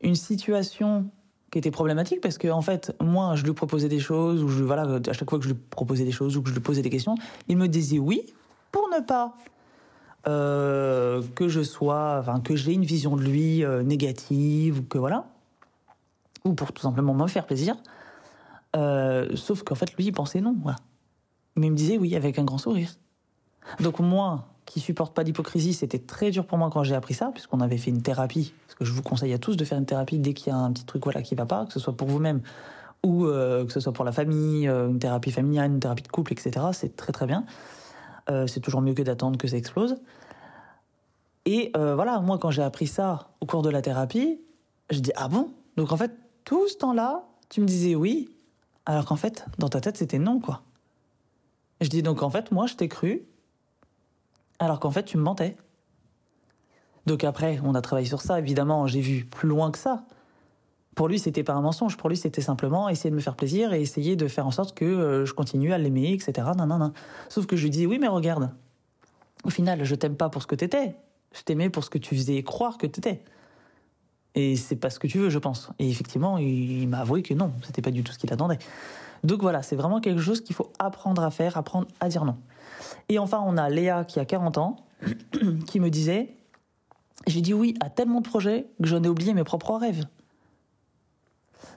une 0.00 0.14
situation 0.14 1.10
qui 1.54 1.58
était 1.60 1.70
problématique 1.70 2.20
parce 2.20 2.36
que 2.36 2.48
en 2.48 2.62
fait 2.62 2.92
moi 3.00 3.36
je 3.36 3.44
lui 3.44 3.52
proposais 3.52 3.88
des 3.88 4.00
choses 4.00 4.42
ou 4.42 4.48
je 4.48 4.64
voilà 4.64 4.82
à 4.82 5.12
chaque 5.12 5.30
fois 5.30 5.38
que 5.38 5.44
je 5.44 5.50
lui 5.50 5.58
proposais 5.70 6.04
des 6.04 6.10
choses 6.10 6.36
ou 6.36 6.42
que 6.42 6.48
je 6.48 6.54
lui 6.54 6.60
posais 6.60 6.82
des 6.82 6.90
questions 6.90 7.14
il 7.46 7.56
me 7.56 7.68
disait 7.68 8.00
oui 8.00 8.26
pour 8.72 8.88
ne 8.88 9.00
pas 9.00 9.34
euh, 10.26 11.22
que 11.36 11.48
je 11.48 11.62
sois, 11.62 12.16
enfin 12.18 12.40
que 12.40 12.56
j'ai 12.56 12.72
une 12.72 12.84
vision 12.84 13.14
de 13.14 13.22
lui 13.22 13.62
euh, 13.62 13.84
négative 13.84 14.80
ou 14.80 14.82
que 14.82 14.98
voilà, 14.98 15.26
ou 16.44 16.54
pour 16.54 16.72
tout 16.72 16.82
simplement 16.82 17.14
me 17.14 17.26
faire 17.28 17.46
plaisir. 17.46 17.76
Euh, 18.74 19.28
sauf 19.36 19.62
qu'en 19.62 19.76
fait 19.76 19.94
lui 19.96 20.06
il 20.06 20.12
pensait 20.12 20.40
non, 20.40 20.56
voilà. 20.60 20.78
Mais 21.54 21.68
il 21.68 21.70
me 21.70 21.76
disait 21.76 21.98
oui 21.98 22.16
avec 22.16 22.38
un 22.40 22.44
grand 22.44 22.58
sourire. 22.58 22.90
Donc 23.80 24.00
moi 24.00 24.48
qui 24.66 24.80
supporte 24.80 25.14
pas 25.14 25.24
d'hypocrisie, 25.24 25.74
c'était 25.74 25.98
très 25.98 26.30
dur 26.30 26.46
pour 26.46 26.58
moi 26.58 26.70
quand 26.70 26.84
j'ai 26.84 26.94
appris 26.94 27.14
ça, 27.14 27.30
puisqu'on 27.32 27.60
avait 27.60 27.76
fait 27.76 27.90
une 27.90 28.02
thérapie. 28.02 28.54
Parce 28.66 28.74
que 28.76 28.84
je 28.84 28.92
vous 28.92 29.02
conseille 29.02 29.32
à 29.32 29.38
tous 29.38 29.56
de 29.56 29.64
faire 29.64 29.78
une 29.78 29.86
thérapie 29.86 30.18
dès 30.18 30.34
qu'il 30.34 30.52
y 30.52 30.56
a 30.56 30.58
un 30.58 30.72
petit 30.72 30.84
truc 30.84 31.04
voilà 31.04 31.22
qui 31.22 31.34
va 31.34 31.46
pas, 31.46 31.66
que 31.66 31.72
ce 31.72 31.80
soit 31.80 31.96
pour 31.96 32.08
vous-même 32.08 32.40
ou 33.02 33.24
que 33.24 33.66
ce 33.68 33.80
soit 33.80 33.92
pour 33.92 34.06
la 34.06 34.12
famille, 34.12 34.66
une 34.66 34.98
thérapie 34.98 35.30
familiale, 35.30 35.70
une 35.70 35.80
thérapie 35.80 36.02
de 36.02 36.08
couple, 36.08 36.32
etc. 36.32 36.68
C'est 36.72 36.96
très 36.96 37.12
très 37.12 37.26
bien. 37.26 37.44
Euh, 38.30 38.46
c'est 38.46 38.60
toujours 38.60 38.80
mieux 38.80 38.94
que 38.94 39.02
d'attendre 39.02 39.38
que 39.38 39.48
ça 39.48 39.56
explose. 39.56 39.96
Et 41.44 41.72
euh, 41.76 41.94
voilà, 41.94 42.20
moi, 42.20 42.38
quand 42.38 42.50
j'ai 42.50 42.62
appris 42.62 42.86
ça 42.86 43.28
au 43.40 43.46
cours 43.46 43.62
de 43.62 43.68
la 43.68 43.82
thérapie, 43.82 44.40
je 44.90 45.00
dis 45.00 45.12
ah 45.16 45.28
bon? 45.28 45.50
Donc 45.76 45.92
en 45.92 45.96
fait, 45.96 46.12
tout 46.44 46.68
ce 46.68 46.76
temps-là, 46.78 47.24
tu 47.50 47.60
me 47.60 47.66
disais 47.66 47.94
oui, 47.94 48.30
alors 48.86 49.04
qu'en 49.04 49.16
fait, 49.16 49.44
dans 49.58 49.68
ta 49.68 49.80
tête, 49.80 49.98
c'était 49.98 50.18
non, 50.18 50.40
quoi. 50.40 50.62
Je 51.80 51.88
dis 51.88 52.02
donc 52.02 52.22
en 52.22 52.30
fait, 52.30 52.50
moi, 52.50 52.66
je 52.66 52.74
t'ai 52.74 52.88
cru, 52.88 53.26
alors 54.64 54.80
qu'en 54.80 54.90
fait, 54.90 55.04
tu 55.04 55.16
me 55.16 55.22
mentais. 55.22 55.56
Donc 57.06 57.24
après, 57.24 57.60
on 57.64 57.74
a 57.74 57.82
travaillé 57.82 58.06
sur 58.06 58.22
ça, 58.22 58.38
évidemment, 58.38 58.86
j'ai 58.86 59.00
vu 59.00 59.24
plus 59.24 59.48
loin 59.48 59.70
que 59.70 59.78
ça. 59.78 60.04
Pour 60.94 61.08
lui, 61.08 61.18
c'était 61.18 61.42
pas 61.42 61.54
un 61.54 61.60
mensonge. 61.60 61.96
Pour 61.96 62.08
lui, 62.08 62.16
c'était 62.16 62.40
simplement 62.40 62.88
essayer 62.88 63.10
de 63.10 63.16
me 63.16 63.20
faire 63.20 63.34
plaisir 63.34 63.72
et 63.72 63.80
essayer 63.80 64.16
de 64.16 64.28
faire 64.28 64.46
en 64.46 64.52
sorte 64.52 64.74
que 64.74 64.84
euh, 64.84 65.26
je 65.26 65.34
continue 65.34 65.72
à 65.72 65.78
l'aimer, 65.78 66.12
etc. 66.12 66.48
Non, 66.56 66.66
non, 66.66 66.78
non. 66.78 66.92
Sauf 67.28 67.46
que 67.46 67.56
je 67.56 67.64
lui 67.64 67.70
dis 67.70 67.86
oui, 67.86 67.98
mais 67.98 68.08
regarde. 68.08 68.50
Au 69.44 69.50
final, 69.50 69.84
je 69.84 69.94
t'aime 69.94 70.16
pas 70.16 70.30
pour 70.30 70.42
ce 70.42 70.46
que 70.46 70.54
t'étais. 70.54 70.94
Je 71.32 71.42
t'aimais 71.42 71.68
pour 71.68 71.84
ce 71.84 71.90
que 71.90 71.98
tu 71.98 72.14
faisais 72.14 72.42
croire 72.42 72.78
que 72.78 72.86
t'étais. 72.86 73.22
Et 74.34 74.56
c'est 74.56 74.76
pas 74.76 74.90
ce 74.90 74.98
que 74.98 75.06
tu 75.06 75.18
veux, 75.18 75.30
je 75.30 75.38
pense. 75.38 75.70
Et 75.78 75.88
effectivement, 75.88 76.38
il, 76.38 76.88
m'a 76.88 76.98
avoué 76.98 77.22
que 77.22 77.34
non, 77.34 77.52
c'était 77.62 77.82
pas 77.82 77.90
du 77.90 78.02
tout 78.02 78.12
ce 78.12 78.18
qu'il 78.18 78.32
attendait. 78.32 78.58
Donc 79.22 79.42
voilà, 79.42 79.62
c'est 79.62 79.76
vraiment 79.76 80.00
quelque 80.00 80.20
chose 80.20 80.40
qu'il 80.40 80.54
faut 80.54 80.72
apprendre 80.78 81.22
à 81.22 81.30
faire, 81.30 81.56
apprendre 81.56 81.86
à 82.00 82.08
dire 82.08 82.24
non. 82.24 82.36
Et 83.08 83.18
enfin, 83.18 83.42
on 83.44 83.56
a 83.56 83.68
Léa 83.68 84.04
qui 84.04 84.20
a 84.20 84.24
40 84.24 84.58
ans, 84.58 84.76
qui 85.66 85.80
me 85.80 85.90
disait, 85.90 86.34
j'ai 87.26 87.40
dit 87.40 87.54
oui 87.54 87.74
à 87.80 87.90
tellement 87.90 88.20
de 88.20 88.28
projets 88.28 88.66
que 88.82 88.88
j'en 88.88 89.02
ai 89.02 89.08
oublié 89.08 89.34
mes 89.34 89.44
propres 89.44 89.74
rêves. 89.76 90.04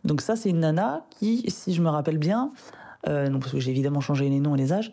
Donc 0.03 0.21
ça, 0.21 0.35
c'est 0.35 0.49
une 0.49 0.59
nana 0.59 1.05
qui, 1.09 1.43
si 1.49 1.73
je 1.73 1.81
me 1.81 1.89
rappelle 1.89 2.17
bien, 2.17 2.51
euh, 3.07 3.29
non 3.29 3.39
parce 3.39 3.51
que 3.51 3.59
j'ai 3.59 3.71
évidemment 3.71 4.01
changé 4.01 4.29
les 4.29 4.39
noms 4.39 4.55
et 4.55 4.57
les 4.57 4.73
âges, 4.73 4.91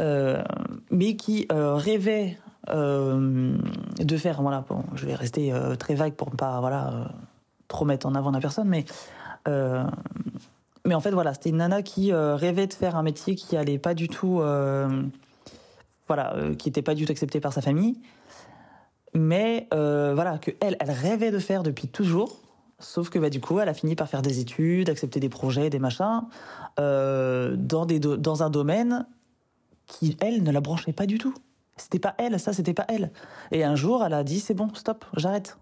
euh, 0.00 0.42
mais 0.90 1.16
qui 1.16 1.46
euh, 1.52 1.74
rêvait 1.74 2.38
de 2.70 4.16
faire, 4.18 4.42
voilà, 4.42 4.62
je 4.94 5.06
vais 5.06 5.14
rester 5.14 5.54
très 5.78 5.94
vague 5.94 6.12
pour 6.12 6.30
ne 6.30 6.36
pas, 6.36 6.60
voilà, 6.60 7.12
trop 7.66 7.86
mettre 7.86 8.06
en 8.06 8.14
avant 8.14 8.30
la 8.30 8.40
personne, 8.40 8.68
mais 8.68 8.84
mais 10.88 10.94
en 10.94 11.00
fait, 11.00 11.10
voilà, 11.10 11.34
c'était 11.34 11.50
une 11.50 11.58
nana 11.58 11.82
qui 11.82 12.12
euh, 12.12 12.34
rêvait 12.34 12.66
de 12.66 12.72
faire 12.72 12.96
un 12.96 13.02
métier 13.02 13.34
qui 13.34 13.56
allait 13.56 13.78
pas 13.78 13.92
du 13.92 14.08
tout, 14.08 14.40
euh, 14.40 15.02
voilà, 16.06 16.34
euh, 16.34 16.54
qui 16.54 16.70
était 16.70 16.82
pas 16.82 16.94
du 16.94 17.04
tout 17.04 17.12
accepté 17.12 17.40
par 17.40 17.52
sa 17.52 17.60
famille, 17.60 18.00
mais 19.14 19.68
voilà 19.70 20.38
que 20.38 20.50
elle, 20.60 20.76
elle 20.80 20.90
rêvait 20.90 21.30
de 21.30 21.38
faire 21.38 21.62
depuis 21.62 21.88
toujours. 21.88 22.40
Sauf 22.80 23.10
que 23.10 23.18
bah, 23.18 23.28
du 23.28 23.40
coup, 23.40 23.58
elle 23.58 23.68
a 23.68 23.74
fini 23.74 23.96
par 23.96 24.08
faire 24.08 24.22
des 24.22 24.38
études, 24.40 24.88
accepter 24.88 25.20
des 25.20 25.28
projets, 25.28 25.68
des 25.68 25.78
machins, 25.78 26.22
dans, 26.78 27.86
des 27.86 27.98
dans 27.98 28.42
un 28.42 28.50
domaine 28.50 29.06
qui, 29.86 30.16
elle, 30.20 30.42
ne 30.42 30.50
la 30.50 30.60
branchait 30.60 30.92
pas 30.92 31.06
du 31.06 31.18
tout. 31.18 31.34
C'était 31.76 31.98
pas 31.98 32.14
elle, 32.18 32.40
ça, 32.40 32.52
c'était 32.52 32.74
pas 32.74 32.86
elle. 32.88 33.10
Et 33.52 33.62
un 33.64 33.74
jour, 33.74 34.04
elle 34.04 34.14
a 34.14 34.24
dit 34.24 34.40
c'est 34.40 34.54
bon, 34.54 34.72
stop, 34.74 35.04
j'arrête. 35.16 35.58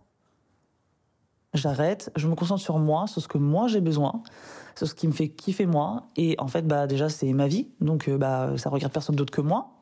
J'arrête, 1.57 2.13
je 2.17 2.29
me 2.29 2.35
concentre 2.35 2.61
sur 2.61 2.79
moi, 2.79 3.07
sur 3.07 3.23
ce 3.23 3.29
que 3.29 3.39
moi 3.39 3.67
j'ai 3.67 3.81
besoin, 3.81 4.23
sur 4.77 4.87
ce 4.87 4.95
qui 4.95 5.07
me 5.07 5.13
fait 5.13 5.29
kiffer 5.29 5.67
moi. 5.67 6.05
Et 6.17 6.37
en 6.39 6.49
fait, 6.49 6.67
bah 6.67 6.87
déjà, 6.87 7.09
c'est 7.09 7.33
ma 7.33 7.47
vie, 7.47 7.69
donc 7.81 8.09
euh, 8.09 8.19
bah 8.19 8.53
ça 8.57 8.69
regarde 8.69 8.93
personne 8.93 9.17
d'autre 9.17 9.33
que 9.33 9.41
moi. 9.41 9.73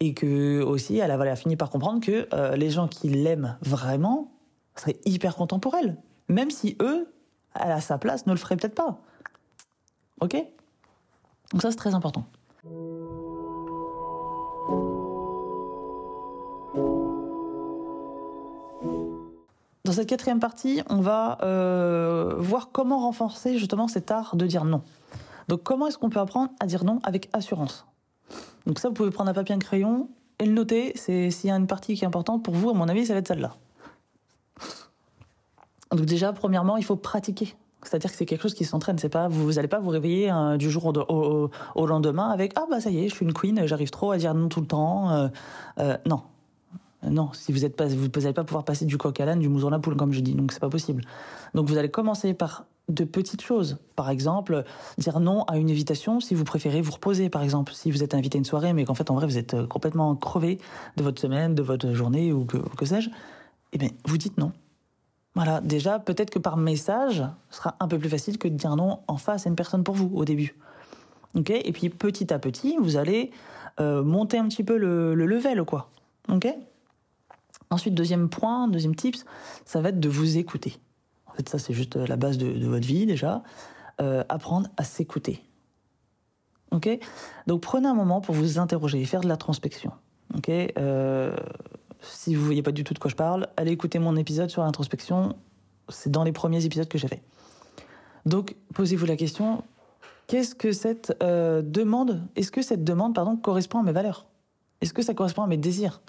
Et 0.00 0.14
que 0.14 0.62
aussi, 0.62 0.98
elle 0.98 1.10
a, 1.10 1.36
fini 1.36 1.56
par 1.56 1.70
comprendre 1.70 2.00
que 2.00 2.28
euh, 2.32 2.56
les 2.56 2.70
gens 2.70 2.88
qui 2.88 3.08
l'aiment 3.08 3.56
vraiment 3.62 4.32
seraient 4.76 4.96
hyper 5.04 5.36
contents 5.36 5.58
pour 5.58 5.74
elle, 5.74 5.96
même 6.28 6.50
si 6.50 6.76
eux, 6.80 7.12
à 7.54 7.80
sa 7.80 7.98
place, 7.98 8.26
ne 8.26 8.32
le 8.32 8.38
feraient 8.38 8.56
peut-être 8.56 8.74
pas. 8.74 8.98
Ok? 10.20 10.36
Donc 11.52 11.62
ça, 11.62 11.70
c'est 11.70 11.76
très 11.76 11.94
important. 11.94 12.26
Dans 19.84 19.92
cette 19.92 20.08
quatrième 20.08 20.40
partie, 20.40 20.82
on 20.88 21.00
va 21.00 21.38
euh, 21.42 22.34
voir 22.38 22.70
comment 22.72 23.00
renforcer 23.00 23.58
justement 23.58 23.86
cet 23.86 24.10
art 24.10 24.34
de 24.34 24.46
dire 24.46 24.64
non. 24.64 24.80
Donc 25.48 25.62
comment 25.62 25.88
est-ce 25.88 25.98
qu'on 25.98 26.08
peut 26.08 26.20
apprendre 26.20 26.50
à 26.58 26.66
dire 26.66 26.84
non 26.84 27.00
avec 27.02 27.28
assurance? 27.34 27.86
Donc 28.66 28.78
ça, 28.78 28.88
vous 28.88 28.94
pouvez 28.94 29.10
prendre 29.10 29.28
un 29.28 29.34
papier 29.34 29.54
un 29.54 29.58
crayon 29.58 30.08
et 30.38 30.46
le 30.46 30.52
noter. 30.52 30.92
S'il 30.96 31.28
y 31.44 31.50
a 31.50 31.56
une 31.56 31.66
partie 31.66 31.96
qui 31.96 32.04
est 32.04 32.06
importante 32.06 32.42
pour 32.42 32.54
vous, 32.54 32.70
à 32.70 32.72
mon 32.72 32.88
avis, 32.88 33.04
ça 33.04 33.12
va 33.12 33.18
être 33.18 33.28
celle-là. 33.28 33.56
Donc 35.90 36.06
déjà, 36.06 36.32
premièrement, 36.32 36.78
il 36.78 36.84
faut 36.84 36.96
pratiquer. 36.96 37.54
C'est-à-dire 37.82 38.10
que 38.10 38.16
c'est 38.16 38.24
quelque 38.24 38.42
chose 38.42 38.54
qui 38.54 38.64
s'entraîne. 38.64 38.98
C'est 38.98 39.10
pas 39.10 39.28
vous, 39.28 39.44
vous 39.44 39.58
allez 39.58 39.68
pas 39.68 39.80
vous 39.80 39.90
réveiller 39.90 40.32
euh, 40.32 40.56
du 40.56 40.70
jour 40.70 40.86
au 40.86 41.86
lendemain 41.86 42.30
avec 42.30 42.52
ah 42.56 42.64
bah 42.70 42.80
ça 42.80 42.90
y 42.90 43.04
est, 43.04 43.08
je 43.08 43.14
suis 43.14 43.26
une 43.26 43.34
queen, 43.34 43.66
j'arrive 43.66 43.90
trop 43.90 44.12
à 44.12 44.16
dire 44.16 44.34
non 44.34 44.48
tout 44.48 44.60
le 44.60 44.66
temps. 44.66 45.10
Euh, 45.10 45.28
euh, 45.78 45.96
non, 46.06 46.22
non, 47.10 47.30
si 47.32 47.52
vous 47.52 47.64
êtes 47.64 47.76
pas, 47.76 47.86
vous 47.86 48.08
n'allez 48.08 48.32
pas 48.32 48.44
pouvoir 48.44 48.64
passer 48.64 48.84
du 48.84 48.96
coq 48.96 49.18
à 49.20 49.24
l'âne, 49.24 49.40
du 49.40 49.48
mouton 49.48 49.68
à 49.68 49.70
la 49.70 49.78
poule, 49.78 49.96
comme 49.96 50.12
je 50.12 50.20
dis, 50.20 50.34
donc 50.34 50.52
c'est 50.52 50.60
pas 50.60 50.68
possible. 50.68 51.02
Donc 51.54 51.68
vous 51.68 51.76
allez 51.76 51.90
commencer 51.90 52.34
par 52.34 52.64
de 52.88 53.04
petites 53.04 53.42
choses. 53.42 53.78
Par 53.96 54.10
exemple, 54.10 54.64
dire 54.98 55.20
non 55.20 55.44
à 55.44 55.56
une 55.56 55.70
invitation 55.70 56.20
si 56.20 56.34
vous 56.34 56.44
préférez 56.44 56.80
vous 56.80 56.92
reposer, 56.92 57.30
par 57.30 57.42
exemple. 57.42 57.72
Si 57.72 57.90
vous 57.90 58.02
êtes 58.02 58.14
invité 58.14 58.36
à 58.36 58.40
une 58.40 58.44
soirée, 58.44 58.72
mais 58.72 58.84
qu'en 58.84 58.94
fait, 58.94 59.10
en 59.10 59.14
vrai, 59.14 59.26
vous 59.26 59.38
êtes 59.38 59.54
euh, 59.54 59.66
complètement 59.66 60.14
crevé 60.16 60.58
de 60.96 61.02
votre 61.02 61.20
semaine, 61.20 61.54
de 61.54 61.62
votre 61.62 61.92
journée 61.92 62.32
ou 62.32 62.44
que, 62.44 62.58
que 62.58 62.84
sais-je, 62.84 63.10
eh 63.72 63.78
bien, 63.78 63.88
vous 64.04 64.18
dites 64.18 64.38
non. 64.38 64.52
Voilà, 65.34 65.60
déjà, 65.60 65.98
peut-être 65.98 66.30
que 66.30 66.38
par 66.38 66.56
message, 66.56 67.24
ce 67.50 67.56
sera 67.56 67.74
un 67.80 67.88
peu 67.88 67.98
plus 67.98 68.08
facile 68.08 68.38
que 68.38 68.46
de 68.46 68.54
dire 68.54 68.76
non 68.76 69.00
en 69.08 69.16
face 69.16 69.46
à 69.46 69.48
une 69.48 69.56
personne 69.56 69.82
pour 69.82 69.94
vous 69.94 70.10
au 70.14 70.24
début. 70.24 70.54
Ok? 71.34 71.50
Et 71.50 71.72
puis 71.72 71.88
petit 71.88 72.32
à 72.32 72.38
petit, 72.38 72.76
vous 72.80 72.96
allez 72.96 73.32
euh, 73.80 74.04
monter 74.04 74.38
un 74.38 74.46
petit 74.46 74.62
peu 74.62 74.76
le, 74.76 75.14
le 75.14 75.26
level, 75.26 75.64
quoi. 75.64 75.90
Ok? 76.28 76.46
Ensuite, 77.70 77.94
deuxième 77.94 78.28
point, 78.28 78.68
deuxième 78.68 78.94
tips, 78.94 79.24
ça 79.64 79.80
va 79.80 79.88
être 79.88 80.00
de 80.00 80.08
vous 80.08 80.36
écouter. 80.36 80.78
En 81.26 81.32
fait, 81.32 81.48
ça, 81.48 81.58
c'est 81.58 81.74
juste 81.74 81.96
la 81.96 82.16
base 82.16 82.38
de, 82.38 82.66
votre 82.66 82.86
vie 82.86 83.06
déjà. 83.06 83.42
Euh, 84.00 84.24
apprendre 84.28 84.68
à 84.76 84.84
s'écouter. 84.84 85.42
Ok? 86.72 86.88
Donc, 87.46 87.60
prenez 87.60 87.86
un 87.86 87.94
moment 87.94 88.20
pour 88.20 88.34
vous 88.34 88.58
interroger, 88.58 89.04
faire 89.04 89.20
de 89.20 89.28
la 89.28 89.36
transpection. 89.36 89.92
Ok? 90.36 90.48
Euh, 90.48 91.36
Si 92.00 92.34
vous 92.34 92.44
voyez 92.44 92.62
pas 92.62 92.72
du 92.72 92.84
tout 92.84 92.92
de 92.92 92.98
quoi 92.98 93.10
je 93.10 93.16
parle, 93.16 93.48
allez 93.56 93.72
écouter 93.72 93.98
mon 93.98 94.16
épisode 94.16 94.50
sur 94.50 94.62
l'introspection. 94.62 95.36
C'est 95.88 96.10
dans 96.10 96.24
les 96.24 96.32
premiers 96.32 96.64
épisodes 96.64 96.88
que 96.88 96.98
j'ai 96.98 97.08
fait. 97.08 97.22
Donc, 98.26 98.56
posez-vous 98.74 99.06
la 99.06 99.16
question 99.16 99.62
qu'est-ce 100.26 100.54
que 100.54 100.72
cette 100.72 101.16
euh, 101.22 101.62
demande, 101.62 102.22
est-ce 102.36 102.50
que 102.50 102.62
cette 102.62 102.84
demande, 102.84 103.14
pardon, 103.14 103.36
correspond 103.36 103.80
à 103.80 103.82
mes 103.82 103.92
valeurs? 103.92 104.26
Est-ce 104.80 104.92
que 104.92 105.02
ça 105.02 105.14
correspond 105.14 105.42
à 105.42 105.46
mes 105.46 105.56
désirs? 105.56 106.00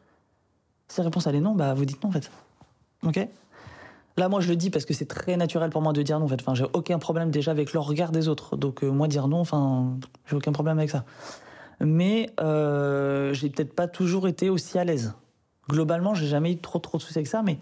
Si 0.87 0.99
la 0.99 1.05
réponse 1.05 1.27
elle 1.27 1.35
est 1.35 1.41
non, 1.41 1.55
bah 1.55 1.73
vous 1.73 1.85
dites 1.85 2.03
non 2.03 2.09
en 2.09 2.13
fait. 2.13 2.31
Ok? 3.03 3.27
Là, 4.17 4.29
moi 4.29 4.39
je 4.39 4.47
le 4.47 4.55
dis 4.55 4.69
parce 4.69 4.85
que 4.85 4.93
c'est 4.93 5.07
très 5.07 5.35
naturel 5.35 5.69
pour 5.69 5.81
moi 5.81 5.91
de 5.91 6.01
dire 6.01 6.19
non 6.19 6.25
en 6.25 6.29
fait. 6.29 6.39
Enfin, 6.39 6.55
j'ai 6.55 6.65
aucun 6.73 6.99
problème 6.99 7.31
déjà 7.31 7.51
avec 7.51 7.73
le 7.73 7.79
regard 7.79 8.11
des 8.11 8.27
autres. 8.27 8.55
Donc 8.55 8.83
euh, 8.83 8.89
moi 8.89 9.07
dire 9.07 9.27
non, 9.27 9.39
enfin, 9.39 9.97
j'ai 10.25 10.35
aucun 10.35 10.53
problème 10.53 10.77
avec 10.77 10.89
ça. 10.89 11.03
Mais 11.81 12.29
euh, 12.39 13.33
j'ai 13.33 13.49
peut-être 13.49 13.73
pas 13.73 13.87
toujours 13.87 14.27
été 14.27 14.49
aussi 14.49 14.79
à 14.79 14.85
l'aise. 14.85 15.13
Globalement, 15.69 16.13
j'ai 16.13 16.27
jamais 16.27 16.53
eu 16.53 16.57
trop 16.57 16.79
trop 16.79 16.97
de 16.97 17.03
soucis 17.03 17.17
avec 17.17 17.27
ça, 17.27 17.41
mais 17.41 17.57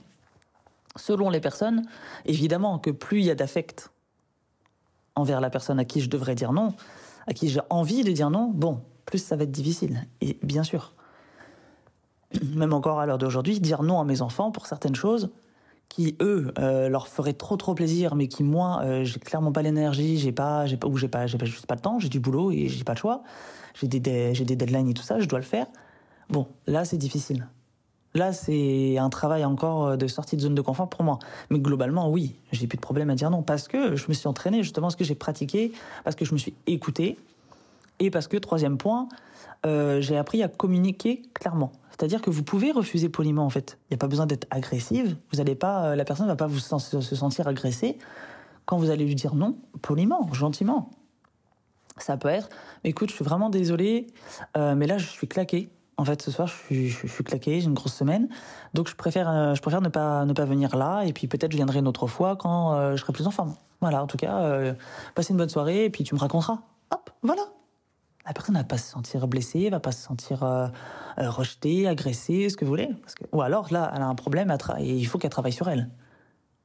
selon 0.96 1.30
les 1.30 1.40
personnes, 1.40 1.84
évidemment 2.26 2.78
que 2.78 2.92
plus 2.92 3.20
il 3.20 3.26
y 3.26 3.32
a 3.32 3.36
d'affect 3.36 3.90
envers 5.16 5.42
la 5.42 5.50
personne 5.50 5.80
à 5.80 5.86
qui 5.86 6.02
je 6.02 6.10
devrais 6.10 6.36
dire 6.36 6.52
non, 6.52 6.76
à 7.26 7.34
qui 7.34 7.50
j'ai 7.50 7.62
envie 7.70 8.04
de 8.04 8.12
dire 8.12 8.30
non, 8.30 8.52
bon, 8.54 8.82
plus 9.06 9.24
ça 9.24 9.36
va 9.36 9.44
être 9.44 9.52
difficile. 9.52 10.06
Et 10.22 10.38
bien 10.44 10.64
sûr 10.64 10.94
même 12.56 12.74
encore 12.74 13.00
à 13.00 13.06
l'heure 13.06 13.18
d'aujourd'hui, 13.18 13.60
dire 13.60 13.84
non 13.84 14.00
à 14.00 14.04
mes 14.06 14.22
enfants 14.22 14.52
pour 14.52 14.66
certaines 14.68 14.96
choses 14.96 15.30
qui 15.90 16.16
eux 16.22 16.52
euh, 16.58 16.90
leur 16.90 17.08
feraient 17.08 17.34
trop 17.34 17.56
trop 17.56 17.76
plaisir, 17.76 18.16
mais 18.16 18.28
qui 18.28 18.44
moi 18.44 18.82
euh, 18.84 19.04
j'ai 19.04 19.20
clairement 19.20 19.52
pas 19.52 19.62
l'énergie, 19.62 20.18
j'ai 20.18 20.32
pas, 20.32 20.66
j'ai 20.66 20.78
pas 20.78 20.88
ou 20.88 20.98
j'ai 20.98 21.08
pas, 21.08 21.26
pas 21.28 21.46
juste 21.46 21.68
pas 21.68 21.76
le 21.76 21.82
temps, 21.82 22.00
j'ai 22.00 22.10
du 22.10 22.20
boulot 22.20 22.52
et 22.52 22.68
j'ai 22.68 22.84
pas 22.84 22.94
le 22.94 22.98
choix, 22.98 23.22
j'ai 23.80 23.88
des, 23.88 24.00
des- 24.00 24.34
j'ai 24.34 24.46
des 24.46 24.56
deadlines 24.56 24.90
et 24.90 24.94
tout 24.94 25.04
ça, 25.04 25.20
je 25.20 25.28
dois 25.28 25.40
le 25.40 25.46
faire. 25.46 25.68
Bon, 26.30 26.48
là 26.66 26.84
c'est 26.84 26.98
difficile. 26.98 27.48
Là 28.16 28.34
c'est 28.34 28.98
un 28.98 29.10
travail 29.10 29.46
encore 29.46 29.86
euh, 29.88 29.96
de 29.98 30.08
sortie 30.08 30.36
de 30.36 30.42
zone 30.42 30.56
de 30.56 30.62
confort 30.62 30.90
pour 30.90 31.04
moi. 31.04 31.20
Mais 31.52 31.60
globalement 31.60 32.10
oui, 32.10 32.36
j'ai 32.52 32.66
plus 32.66 32.78
de 32.78 32.82
problème 32.82 33.12
à 33.12 33.16
dire 33.16 33.30
non 33.30 33.44
parce 33.44 33.68
que 33.68 33.96
je 33.96 34.06
me 34.08 34.14
suis 34.14 34.28
entraîné 34.28 34.64
justement, 34.64 34.88
parce 34.88 34.96
que 34.96 35.04
j'ai 35.04 35.16
pratiqué, 35.16 35.74
parce 36.04 36.16
que 36.16 36.26
je 36.26 36.34
me 36.34 36.40
suis 36.40 36.56
écouté 36.66 37.20
et 38.00 38.10
parce 38.10 38.28
que 38.28 38.38
troisième 38.38 38.78
point, 38.80 39.08
euh, 39.68 40.02
j'ai 40.02 40.18
appris 40.18 40.42
à 40.42 40.48
communiquer 40.48 41.22
clairement. 41.36 41.72
C'est-à-dire 41.94 42.22
que 42.22 42.32
vous 42.32 42.44
pouvez 42.44 42.72
refuser 42.72 43.08
poliment 43.08 43.46
en 43.46 43.50
fait. 43.50 43.78
Il 43.84 43.94
n'y 43.94 43.96
a 43.96 43.98
pas 44.00 44.08
besoin 44.08 44.26
d'être 44.26 44.48
agressive. 44.50 45.16
Vous 45.32 45.40
allez 45.40 45.54
pas, 45.54 45.86
euh, 45.86 45.96
la 45.96 46.06
personne 46.06 46.26
va 46.28 46.36
pas 46.36 46.48
vous 46.48 46.60
se 46.60 47.16
sentir 47.16 47.48
agressée 47.48 48.00
quand 48.66 48.78
vous 48.78 48.90
allez 48.90 49.06
lui 49.06 49.14
dire 49.14 49.36
non 49.36 49.58
poliment, 49.82 50.28
gentiment. 50.34 50.90
Ça 51.98 52.18
peut 52.18 52.30
être, 52.30 52.50
écoute, 52.84 53.10
je 53.10 53.16
suis 53.16 53.24
vraiment 53.24 53.52
désolé, 53.52 54.08
euh, 54.58 54.74
mais 54.74 54.88
là 54.88 54.98
je 54.98 55.08
suis 55.08 55.28
claqué. 55.28 55.70
En 55.96 56.06
fait, 56.06 56.24
ce 56.24 56.32
soir, 56.32 56.48
je 56.48 56.56
suis, 56.56 56.90
je, 56.90 57.22
claqué, 57.22 57.60
j'ai 57.60 57.68
une 57.68 57.76
grosse 57.76 57.94
semaine, 57.94 58.28
donc 58.74 58.90
je 58.90 58.96
préfère, 58.96 59.30
euh, 59.30 59.54
je 59.54 59.62
préfère 59.62 59.82
ne 59.82 59.90
pas, 59.90 60.26
ne 60.26 60.34
pas 60.34 60.46
venir 60.46 60.76
là, 60.76 61.04
et 61.04 61.14
puis 61.14 61.28
peut-être 61.28 61.52
je 61.52 61.58
viendrai 61.58 61.80
une 61.80 61.88
autre 61.88 62.08
fois 62.08 62.36
quand 62.36 62.94
je 62.94 62.98
serai 62.98 63.14
plus 63.14 63.28
en 63.28 63.32
forme. 63.32 63.54
Voilà, 63.80 64.02
en 64.02 64.08
tout 64.08 64.18
cas, 64.18 64.74
passez 65.14 65.34
une 65.34 65.38
bonne 65.38 65.50
soirée, 65.50 65.86
et 65.86 65.90
puis 65.92 66.04
tu 66.04 66.16
me 66.16 66.20
raconteras. 66.20 66.62
Hop, 66.90 67.12
voilà. 67.22 67.44
La 68.26 68.32
personne 68.32 68.56
va 68.56 68.64
pas 68.64 68.78
se 68.78 68.90
sentir 68.90 69.28
blessée, 69.28 69.70
va 69.70 69.82
pas 69.82 69.92
se 69.92 70.02
sentir 70.02 70.44
euh, 70.44 70.68
euh, 71.20 71.30
rejetée, 71.30 71.88
agressée, 71.88 72.50
ce 72.50 72.56
que 72.56 72.64
vous 72.64 72.70
voulez. 72.70 72.90
Ou 73.34 73.42
alors 73.42 73.72
là, 73.72 73.92
elle 73.94 74.02
a 74.02 74.08
un 74.08 74.16
problème 74.16 74.50
à 74.50 74.58
et 74.80 74.96
il 74.96 75.06
faut 75.06 75.18
qu'elle 75.18 75.30
travaille 75.30 75.52
sur 75.52 75.68
elle. 75.70 75.90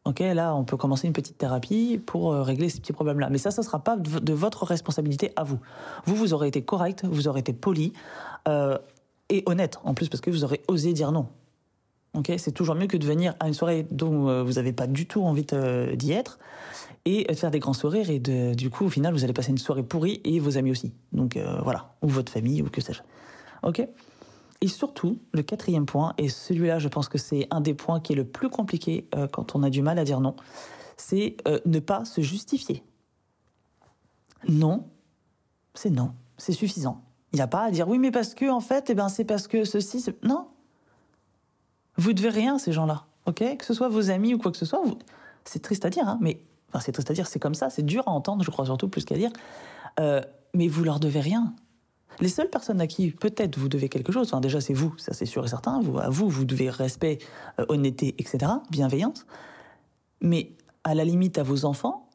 Ok, 0.04 0.20
là, 0.20 0.54
on 0.54 0.64
peut 0.64 0.76
commencer 0.76 1.06
une 1.08 1.12
petite 1.12 1.36
thérapie 1.36 2.00
pour 2.04 2.32
euh, 2.32 2.42
régler 2.42 2.68
ces 2.68 2.78
petits 2.78 2.92
problèmes-là. 2.92 3.28
Mais 3.30 3.38
ça, 3.38 3.50
ça 3.50 3.62
sera 3.62 3.80
pas 3.80 3.96
de, 3.96 4.32
votre 4.32 4.64
responsabilité 4.64 5.32
à 5.34 5.42
vous. 5.42 5.58
Vous, 6.06 6.14
vous 6.14 6.32
aurez 6.32 6.48
été 6.48 6.62
correct, 6.62 7.04
vous 7.04 7.26
aurez 7.26 7.40
été 7.40 7.52
poli 7.52 7.92
et 9.30 9.42
honnête 9.44 9.78
en 9.84 9.92
plus 9.92 10.08
parce 10.08 10.22
que 10.22 10.30
vous 10.30 10.44
aurez 10.44 10.62
osé 10.68 10.94
dire 10.94 11.12
non. 11.12 11.28
Ok, 12.14 12.32
c'est 12.38 12.52
toujours 12.52 12.74
mieux 12.74 12.86
que 12.86 12.96
de 12.96 13.04
venir 13.04 13.34
à 13.40 13.48
une 13.48 13.52
soirée 13.52 13.86
dont 13.90 14.42
vous 14.42 14.52
n'avez 14.54 14.72
pas 14.72 14.86
du 14.86 15.06
tout 15.06 15.22
envie 15.22 15.44
d'y 15.44 16.12
être 16.12 16.38
et 17.04 17.24
de 17.24 17.34
faire 17.34 17.50
des 17.50 17.58
grands 17.58 17.72
sourires 17.72 18.10
et 18.10 18.18
du 18.18 18.70
coup, 18.70 18.84
au 18.84 18.88
final, 18.88 19.12
vous 19.14 19.24
allez 19.24 19.32
passer 19.32 19.50
une 19.50 19.58
soirée 19.58 19.82
pourrie 19.82 20.20
et 20.24 20.40
vos 20.40 20.58
amis 20.58 20.70
aussi. 20.70 20.92
Donc 21.12 21.36
euh, 21.36 21.60
voilà, 21.62 21.94
ou 22.02 22.08
votre 22.08 22.32
famille 22.32 22.62
ou 22.62 22.68
que 22.68 22.80
sais-je. 22.80 23.00
Ok. 23.62 23.86
Et 24.60 24.68
surtout, 24.68 25.18
le 25.32 25.42
quatrième 25.42 25.86
point, 25.86 26.14
et 26.18 26.28
celui-là, 26.28 26.78
je 26.78 26.88
pense 26.88 27.08
que 27.08 27.18
c'est 27.18 27.46
un 27.50 27.60
des 27.60 27.74
points 27.74 28.00
qui 28.00 28.12
est 28.12 28.16
le 28.16 28.24
plus 28.24 28.50
compliqué 28.50 29.08
euh, 29.14 29.28
quand 29.28 29.54
on 29.54 29.62
a 29.62 29.70
du 29.70 29.82
mal 29.82 29.98
à 29.98 30.04
dire 30.04 30.20
non, 30.20 30.34
c'est 30.96 31.36
euh, 31.46 31.60
ne 31.64 31.78
pas 31.78 32.04
se 32.04 32.20
justifier. 32.20 32.82
Non, 34.48 34.88
c'est 35.74 35.90
non, 35.90 36.12
c'est 36.36 36.52
suffisant. 36.52 37.02
Il 37.32 37.36
n'y 37.36 37.42
a 37.42 37.46
pas 37.46 37.64
à 37.64 37.70
dire 37.70 37.88
oui, 37.88 37.98
mais 37.98 38.10
parce 38.10 38.34
que 38.34 38.50
en 38.50 38.60
fait, 38.60 38.90
eh 38.90 38.94
ben 38.94 39.08
c'est 39.08 39.24
parce 39.24 39.46
que 39.46 39.64
ceci, 39.64 40.04
non. 40.22 40.48
Vous 41.96 42.12
devez 42.12 42.30
rien 42.30 42.58
ces 42.58 42.72
gens-là, 42.72 43.06
ok? 43.26 43.56
Que 43.58 43.64
ce 43.64 43.74
soit 43.74 43.88
vos 43.88 44.10
amis 44.10 44.34
ou 44.34 44.38
quoi 44.38 44.52
que 44.52 44.56
ce 44.56 44.64
soit, 44.66 44.82
c'est 45.44 45.60
triste 45.60 45.84
à 45.84 45.90
dire, 45.90 46.06
hein, 46.06 46.18
mais 46.20 46.40
Enfin, 46.68 46.80
c'est 46.80 46.92
triste 46.92 47.10
à 47.10 47.14
dire, 47.14 47.26
c'est 47.26 47.38
comme 47.38 47.54
ça, 47.54 47.70
c'est 47.70 47.84
dur 47.84 48.04
à 48.06 48.10
entendre, 48.10 48.44
je 48.44 48.50
crois 48.50 48.66
surtout, 48.66 48.88
plus 48.88 49.04
qu'à 49.04 49.16
dire. 49.16 49.30
Euh, 50.00 50.20
mais 50.54 50.68
vous 50.68 50.84
leur 50.84 51.00
devez 51.00 51.20
rien. 51.20 51.54
Les 52.20 52.28
seules 52.28 52.50
personnes 52.50 52.80
à 52.80 52.86
qui 52.86 53.10
peut-être 53.10 53.58
vous 53.58 53.68
devez 53.68 53.88
quelque 53.88 54.12
chose, 54.12 54.28
enfin 54.28 54.40
déjà 54.40 54.60
c'est 54.60 54.74
vous, 54.74 54.92
ça 54.98 55.12
c'est 55.12 55.26
sûr 55.26 55.44
et 55.44 55.48
certain, 55.48 55.80
vous, 55.80 55.98
à 55.98 56.08
vous, 56.08 56.28
vous 56.28 56.44
devez 56.44 56.68
respect, 56.68 57.18
euh, 57.60 57.66
honnêteté, 57.68 58.14
etc., 58.18 58.52
bienveillance. 58.70 59.24
Mais 60.20 60.52
à 60.84 60.94
la 60.94 61.04
limite 61.04 61.38
à 61.38 61.42
vos 61.42 61.64
enfants 61.64 62.08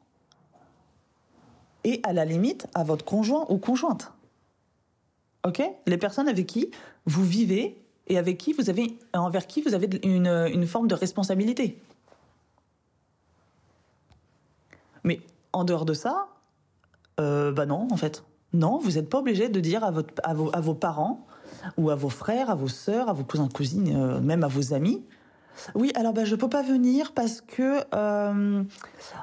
et 1.84 2.00
à 2.02 2.12
la 2.12 2.24
limite 2.24 2.66
à 2.74 2.84
votre 2.84 3.04
conjoint 3.04 3.46
ou 3.48 3.58
conjointe. 3.58 4.12
Ok? 5.46 5.62
Les 5.86 5.98
personnes 5.98 6.28
avec 6.28 6.46
qui 6.46 6.70
vous 7.06 7.24
vivez 7.24 7.82
et 8.06 8.18
avec 8.18 8.38
qui 8.38 8.52
vous 8.52 8.68
avez, 8.68 8.98
envers 9.14 9.46
qui 9.46 9.62
vous 9.62 9.74
avez 9.74 9.88
une, 10.02 10.26
une 10.26 10.66
forme 10.66 10.88
de 10.88 10.94
responsabilité. 10.94 11.78
Mais 15.04 15.20
en 15.52 15.64
dehors 15.64 15.84
de 15.84 15.94
ça, 15.94 16.26
euh, 17.20 17.52
bah 17.52 17.66
non, 17.66 17.88
en 17.90 17.96
fait. 17.96 18.24
Non, 18.52 18.78
vous 18.78 18.92
n'êtes 18.92 19.08
pas 19.08 19.18
obligé 19.18 19.48
de 19.48 19.60
dire 19.60 19.84
à, 19.84 19.90
votre, 19.90 20.14
à, 20.22 20.32
vos, 20.34 20.50
à 20.52 20.60
vos 20.60 20.74
parents 20.74 21.26
ou 21.76 21.90
à 21.90 21.94
vos 21.94 22.08
frères, 22.08 22.50
à 22.50 22.54
vos 22.54 22.68
sœurs, 22.68 23.08
à 23.08 23.12
vos 23.12 23.24
cousins, 23.24 23.48
cousines, 23.48 23.94
euh, 23.96 24.20
même 24.20 24.44
à 24.44 24.48
vos 24.48 24.74
amis. 24.74 25.04
Oui, 25.74 25.92
alors 25.94 26.12
bah, 26.12 26.24
je 26.24 26.34
peux 26.36 26.48
pas 26.48 26.62
venir 26.62 27.12
parce 27.12 27.40
que, 27.40 27.80
euh, 27.94 28.62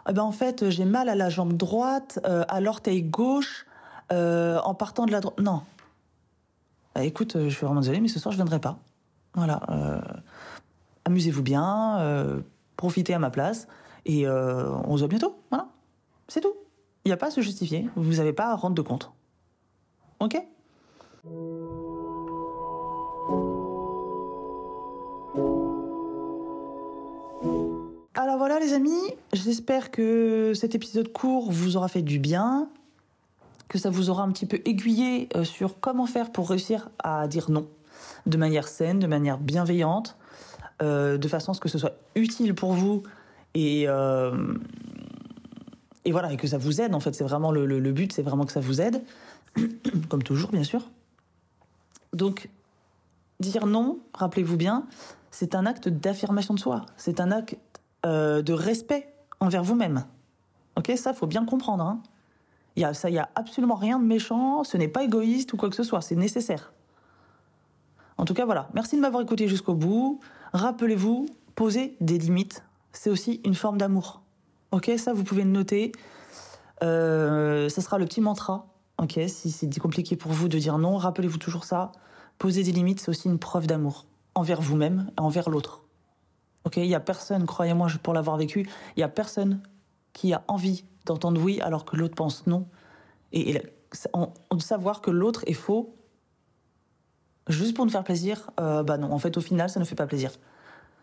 eh 0.10 0.14
ben, 0.14 0.24
en 0.24 0.32
fait, 0.32 0.70
j'ai 0.70 0.86
mal 0.86 1.10
à 1.10 1.16
la 1.16 1.30
jambe 1.30 1.54
droite, 1.54 2.20
euh, 2.26 2.44
à 2.48 2.62
l'orteil 2.62 3.04
gauche, 3.04 3.66
euh, 4.12 4.60
en 4.64 4.74
partant 4.74 5.06
de 5.06 5.12
la 5.12 5.22
droite. 5.22 5.40
Non. 5.40 5.62
Bah, 6.96 7.04
écoute, 7.04 7.38
je 7.38 7.50
suis 7.50 7.66
vraiment 7.66 7.82
désolée, 7.82 8.02
mais 8.02 8.08
ce 8.08 8.20
soir, 8.20 8.32
je 8.32 8.38
viendrai 8.38 8.60
pas. 8.60 8.78
Voilà. 9.34 9.62
Amusez-vous 11.06 11.42
bien, 11.42 12.44
profitez 12.76 13.14
à 13.14 13.20
ma 13.20 13.30
place, 13.30 13.68
et 14.06 14.28
on 14.28 14.98
se 14.98 15.00
voit 15.00 15.08
bientôt. 15.08 15.41
C'est 16.34 16.40
tout. 16.40 16.54
Il 17.04 17.10
n'y 17.10 17.12
a 17.12 17.18
pas 17.18 17.28
à 17.28 17.32
se 17.32 17.42
justifier. 17.42 17.90
Vous 17.98 18.14
n'avez 18.14 18.32
pas 18.32 18.52
à 18.52 18.56
rendre 18.56 18.74
de 18.74 18.82
compte. 18.82 19.12
Ok? 20.22 20.38
Alors 28.14 28.38
voilà 28.38 28.62
les 28.62 28.72
amis, 28.72 29.02
j'espère 29.34 29.92
que 29.92 30.54
cet 30.56 30.74
épisode 30.74 31.12
court 31.12 31.52
vous 31.52 31.76
aura 31.76 31.90
fait 31.90 32.02
du 32.02 32.18
bien, 32.18 32.70
que 33.68 33.78
ça 33.78 33.90
vous 33.90 34.10
aura 34.10 34.24
un 34.24 34.32
petit 34.32 34.46
peu 34.46 34.62
aiguillé 34.64 35.28
euh, 35.36 35.44
sur 35.44 35.82
comment 35.82 36.06
faire 36.06 36.32
pour 36.32 36.50
réussir 36.50 36.88
à 37.04 37.28
dire 37.28 37.52
non 37.52 37.68
de 38.26 38.38
manière 38.38 38.70
saine, 38.70 39.00
de 39.00 39.08
manière 39.08 39.38
bienveillante, 39.38 40.16
euh, 40.82 41.18
de 41.18 41.28
façon 41.28 41.52
à 41.52 41.56
ce 41.56 41.60
que 41.60 41.68
ce 41.68 41.78
soit 41.78 41.98
utile 42.16 42.56
pour 42.56 42.72
vous 42.72 43.04
et, 43.54 43.84
euh, 43.90 44.32
et 46.06 46.12
voilà, 46.12 46.32
et 46.34 46.38
que 46.38 46.48
ça 46.48 46.58
vous 46.58 46.82
aide 46.82 46.96
en 46.96 47.00
fait. 47.00 47.14
C'est 47.14 47.24
vraiment 47.24 47.52
le, 47.52 47.92
but, 47.92 48.12
c'est 48.14 48.22
vraiment 48.22 48.46
que 48.46 48.52
ça 48.52 48.60
vous 48.60 48.82
aide, 48.82 49.04
comme 50.10 50.24
toujours 50.24 50.52
bien 50.52 50.64
sûr. 50.64 50.90
Donc 52.14 52.50
dire 53.40 53.66
non, 53.66 54.00
rappelez-vous 54.14 54.58
bien, 54.58 54.86
c'est 55.32 55.56
un 55.56 55.66
acte 55.66 55.90
d'affirmation 55.90 56.54
de 56.54 56.60
soi, 56.60 56.86
c'est 56.98 57.20
un 57.20 57.32
acte 57.32 57.58
euh, 58.06 58.42
de 58.42 58.54
respect 58.54 59.14
envers 59.40 59.64
vous-même. 59.64 60.06
Ok, 60.78 60.92
ça 60.96 61.14
faut 61.14 61.28
bien 61.28 61.46
comprendre. 61.46 61.84
Hein. 61.84 62.02
Il 62.76 62.82
y 62.82 62.86
a, 62.86 62.94
ça, 62.94 63.10
y 63.10 63.18
a 63.18 63.30
absolument 63.36 63.76
rien 63.76 64.00
de 64.00 64.06
méchant, 64.06 64.64
ce 64.64 64.78
n'est 64.78 64.88
pas 64.88 65.04
égoïste 65.04 65.52
ou 65.54 65.58
quoi 65.58 65.70
que 65.70 65.76
ce 65.76 65.84
soit, 65.84 66.02
c'est 66.02 66.16
nécessaire. 66.16 66.72
En 68.18 68.26
tout 68.26 68.34
cas, 68.34 68.46
voilà. 68.46 68.70
Merci 68.74 68.96
de 68.96 69.02
m'avoir 69.02 69.24
écouté 69.24 69.48
jusqu'au 69.48 69.74
bout. 69.74 70.20
Rappelez-vous, 70.54 71.26
poser 71.56 71.98
des 72.02 72.18
limites, 72.18 72.64
c'est 72.94 73.10
aussi 73.10 73.42
une 73.44 73.56
forme 73.56 73.78
d'amour. 73.78 74.22
Ok, 74.72 74.92
ça 74.98 75.14
vous 75.14 75.24
pouvez 75.24 75.44
le 75.44 75.50
noter. 75.50 75.92
Euh, 76.84 77.70
ça 77.70 77.82
sera 77.82 77.98
le 77.98 78.06
petit 78.06 78.22
mantra. 78.22 78.68
Ok, 78.98 79.20
si 79.28 79.52
c'est 79.52 79.80
compliqué 79.80 80.16
pour 80.16 80.32
vous 80.32 80.48
de 80.48 80.58
dire 80.58 80.78
non, 80.78 80.98
rappelez-vous 80.98 81.38
toujours 81.38 81.64
ça. 81.66 81.92
Poser 82.38 82.64
des 82.64 82.72
limites, 82.72 83.00
c'est 83.00 83.10
aussi 83.10 83.28
une 83.28 83.40
preuve 83.40 83.68
d'amour 83.68 84.06
envers 84.36 84.62
vous-même 84.62 85.12
et 85.18 85.22
envers 85.22 85.50
l'autre. 85.50 85.84
Ok, 86.64 86.78
il 86.78 86.86
y 86.86 86.96
a 86.96 87.00
personne, 87.00 87.46
croyez-moi, 87.46 87.88
pour 88.02 88.14
l'avoir 88.14 88.38
vécu, 88.38 88.70
il 88.96 89.00
y 89.00 89.04
a 89.04 89.10
personne 89.10 89.62
qui 90.14 90.34
a 90.34 90.44
envie 90.48 90.86
d'entendre 91.06 91.42
oui 91.42 91.60
alors 91.62 91.86
que 91.86 91.96
l'autre 91.96 92.16
pense 92.16 92.46
non. 92.48 92.68
Et, 93.32 93.52
et 93.52 93.62
en- 94.14 94.32
de 94.52 94.62
savoir 94.62 95.02
que 95.02 95.12
l'autre 95.12 95.44
est 95.48 95.54
faux 95.54 95.96
juste 97.48 97.76
pour 97.76 97.86
nous 97.86 97.92
faire 97.92 98.04
plaisir, 98.04 98.52
euh, 98.60 98.84
bah 98.84 98.98
non, 98.98 99.12
en 99.12 99.20
fait, 99.20 99.36
au 99.38 99.42
final, 99.42 99.70
ça 99.70 99.80
ne 99.80 99.86
fait 99.86 99.96
pas 99.96 100.06
plaisir. 100.08 100.32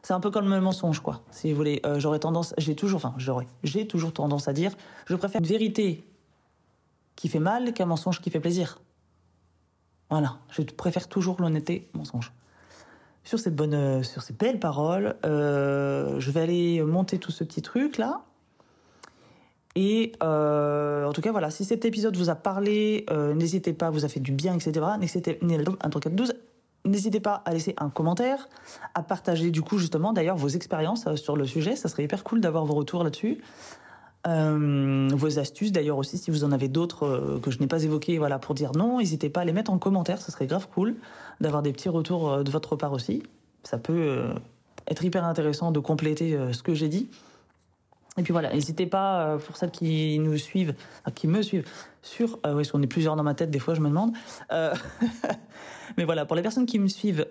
C'est 0.02 0.12
un 0.12 0.20
peu 0.20 0.30
comme 0.30 0.48
le 0.48 0.60
mensonge, 0.60 1.00
quoi. 1.00 1.22
Si 1.30 1.50
vous 1.50 1.56
voulez, 1.56 1.80
Euh, 1.84 1.98
j'aurais 1.98 2.18
tendance, 2.18 2.54
j'ai 2.58 2.74
toujours, 2.74 2.96
enfin, 2.96 3.14
j'aurais, 3.18 3.46
j'ai 3.62 3.86
toujours 3.86 4.12
tendance 4.12 4.48
à 4.48 4.52
dire, 4.52 4.72
je 5.06 5.14
préfère 5.16 5.40
une 5.40 5.46
vérité 5.46 6.04
qui 7.16 7.28
fait 7.28 7.40
mal 7.40 7.72
qu'un 7.72 7.86
mensonge 7.86 8.20
qui 8.20 8.30
fait 8.30 8.40
plaisir. 8.40 8.80
Voilà, 10.10 10.38
je 10.50 10.62
préfère 10.62 11.08
toujours 11.08 11.40
l'honnêteté 11.40 11.88
mensonge. 11.92 12.32
Sur 13.24 13.38
ces 13.38 13.50
bonnes, 13.50 13.74
euh, 13.74 14.02
sur 14.02 14.22
ces 14.22 14.32
belles 14.32 14.58
paroles, 14.58 15.16
euh, 15.26 16.18
je 16.18 16.30
vais 16.30 16.40
aller 16.40 16.82
monter 16.82 17.18
tout 17.18 17.32
ce 17.32 17.44
petit 17.44 17.60
truc 17.60 17.98
là. 17.98 18.22
Et 19.74 20.12
en 20.20 21.12
tout 21.12 21.20
cas, 21.20 21.30
voilà, 21.30 21.50
si 21.50 21.64
cet 21.64 21.84
épisode 21.84 22.16
vous 22.16 22.30
a 22.30 22.34
parlé, 22.34 23.06
n'hésitez 23.36 23.72
pas, 23.72 23.90
vous 23.90 24.04
a 24.04 24.08
fait 24.08 24.18
du 24.18 24.32
bien, 24.32 24.54
etc. 24.54 24.84
N'hésitez, 24.98 25.38
un 25.80 25.90
truc 25.90 26.06
à 26.06 26.10
12. 26.10 26.34
N'hésitez 26.88 27.20
pas 27.20 27.42
à 27.44 27.52
laisser 27.52 27.74
un 27.78 27.90
commentaire, 27.90 28.48
à 28.94 29.02
partager 29.02 29.50
du 29.50 29.62
coup 29.62 29.78
justement 29.78 30.12
d'ailleurs 30.12 30.36
vos 30.36 30.48
expériences 30.48 31.06
euh, 31.06 31.16
sur 31.16 31.36
le 31.36 31.46
sujet. 31.46 31.76
Ça 31.76 31.88
serait 31.88 32.04
hyper 32.04 32.24
cool 32.24 32.40
d'avoir 32.40 32.64
vos 32.64 32.74
retours 32.74 33.04
là-dessus. 33.04 33.38
Euh, 34.26 35.08
vos 35.12 35.38
astuces 35.38 35.70
d'ailleurs 35.70 35.98
aussi, 35.98 36.18
si 36.18 36.30
vous 36.30 36.44
en 36.44 36.50
avez 36.50 36.68
d'autres 36.68 37.04
euh, 37.04 37.40
que 37.40 37.50
je 37.50 37.60
n'ai 37.60 37.66
pas 37.66 37.84
évoquées, 37.84 38.18
voilà, 38.18 38.38
pour 38.38 38.54
dire 38.54 38.72
non, 38.72 38.98
n'hésitez 38.98 39.30
pas 39.30 39.42
à 39.42 39.44
les 39.44 39.52
mettre 39.52 39.70
en 39.70 39.78
commentaire. 39.78 40.20
Ça 40.20 40.32
serait 40.32 40.46
grave 40.46 40.68
cool 40.74 40.96
d'avoir 41.40 41.62
des 41.62 41.72
petits 41.72 41.88
retours 41.88 42.42
de 42.42 42.50
votre 42.50 42.74
part 42.74 42.92
aussi. 42.92 43.22
Ça 43.62 43.78
peut 43.78 44.30
être 44.86 45.04
hyper 45.04 45.24
intéressant 45.24 45.70
de 45.72 45.78
compléter 45.78 46.36
ce 46.52 46.62
que 46.62 46.74
j'ai 46.74 46.88
dit. 46.88 47.08
Et 48.18 48.22
puis 48.22 48.32
voilà, 48.32 48.52
n'hésitez 48.52 48.86
pas, 48.86 49.20
euh, 49.20 49.38
pour 49.38 49.56
celles 49.56 49.70
qui 49.70 50.18
nous 50.18 50.36
suivent, 50.36 50.74
qui 51.14 51.28
me 51.28 51.40
suivent, 51.40 51.64
sur... 52.02 52.38
Euh, 52.44 52.50
oui, 52.50 52.56
parce 52.56 52.72
qu'on 52.72 52.82
est 52.82 52.88
plusieurs 52.88 53.16
dans 53.16 53.22
ma 53.22 53.34
tête, 53.34 53.50
des 53.50 53.60
fois, 53.60 53.74
je 53.74 53.80
me 53.80 53.88
demande. 53.88 54.12
Euh, 54.52 54.74
mais 55.96 56.04
voilà, 56.04 56.26
pour 56.26 56.34
les 56.34 56.42
personnes 56.42 56.66
qui 56.66 56.80
me 56.80 56.88
suivent, 56.88 57.26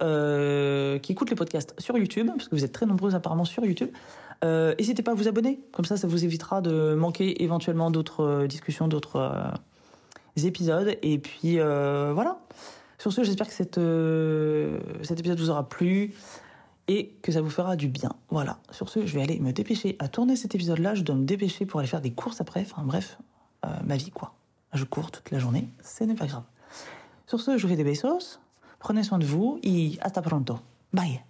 qui 1.01 1.11
écoutent 1.11 1.29
les 1.29 1.35
podcasts 1.35 1.75
sur 1.79 1.97
YouTube, 1.97 2.27
parce 2.27 2.47
que 2.47 2.55
vous 2.55 2.63
êtes 2.63 2.71
très 2.71 2.85
nombreux 2.85 3.15
apparemment 3.15 3.45
sur 3.45 3.65
YouTube, 3.65 3.89
n'hésitez 4.43 5.03
pas 5.03 5.11
à 5.11 5.15
vous 5.15 5.27
abonner. 5.27 5.59
Comme 5.73 5.85
ça, 5.85 5.97
ça 5.97 6.07
vous 6.07 6.23
évitera 6.23 6.61
de 6.61 6.95
manquer 6.95 7.43
éventuellement 7.43 7.91
d'autres 7.91 8.45
discussions, 8.47 8.87
d'autres 8.87 9.51
épisodes. 10.37 10.97
Et 11.01 11.19
puis 11.19 11.57
voilà. 11.57 12.39
Sur 12.99 13.11
ce, 13.11 13.23
j'espère 13.23 13.47
que 13.47 13.53
cette, 13.53 13.79
cet 15.05 15.19
épisode 15.19 15.39
vous 15.39 15.49
aura 15.49 15.67
plu 15.67 16.13
et 16.87 17.15
que 17.21 17.31
ça 17.31 17.41
vous 17.41 17.49
fera 17.49 17.75
du 17.75 17.87
bien. 17.87 18.11
Voilà. 18.29 18.59
Sur 18.71 18.89
ce, 18.89 19.05
je 19.05 19.13
vais 19.13 19.21
aller 19.21 19.39
me 19.39 19.51
dépêcher 19.51 19.95
à 19.99 20.07
tourner 20.07 20.35
cet 20.35 20.55
épisode-là. 20.55 20.95
Je 20.95 21.03
dois 21.03 21.15
me 21.15 21.25
dépêcher 21.25 21.65
pour 21.65 21.79
aller 21.79 21.89
faire 21.89 22.01
des 22.01 22.11
courses 22.11 22.41
après. 22.41 22.61
Enfin 22.61 22.83
bref, 22.83 23.17
euh, 23.65 23.69
ma 23.83 23.97
vie 23.97 24.11
quoi. 24.11 24.33
Je 24.73 24.83
cours 24.83 25.11
toute 25.11 25.31
la 25.31 25.39
journée, 25.39 25.69
ce 25.83 26.03
n'est 26.03 26.15
pas 26.15 26.27
grave. 26.27 26.43
Sur 27.25 27.39
ce, 27.41 27.57
je 27.57 27.63
vous 27.63 27.69
fais 27.69 27.77
des 27.77 27.83
besos. 27.83 28.39
Prenez 28.79 29.03
soin 29.03 29.17
de 29.17 29.25
vous 29.25 29.59
et 29.63 29.97
hasta 30.01 30.21
pronto. 30.21 30.59
Bye. 30.93 31.26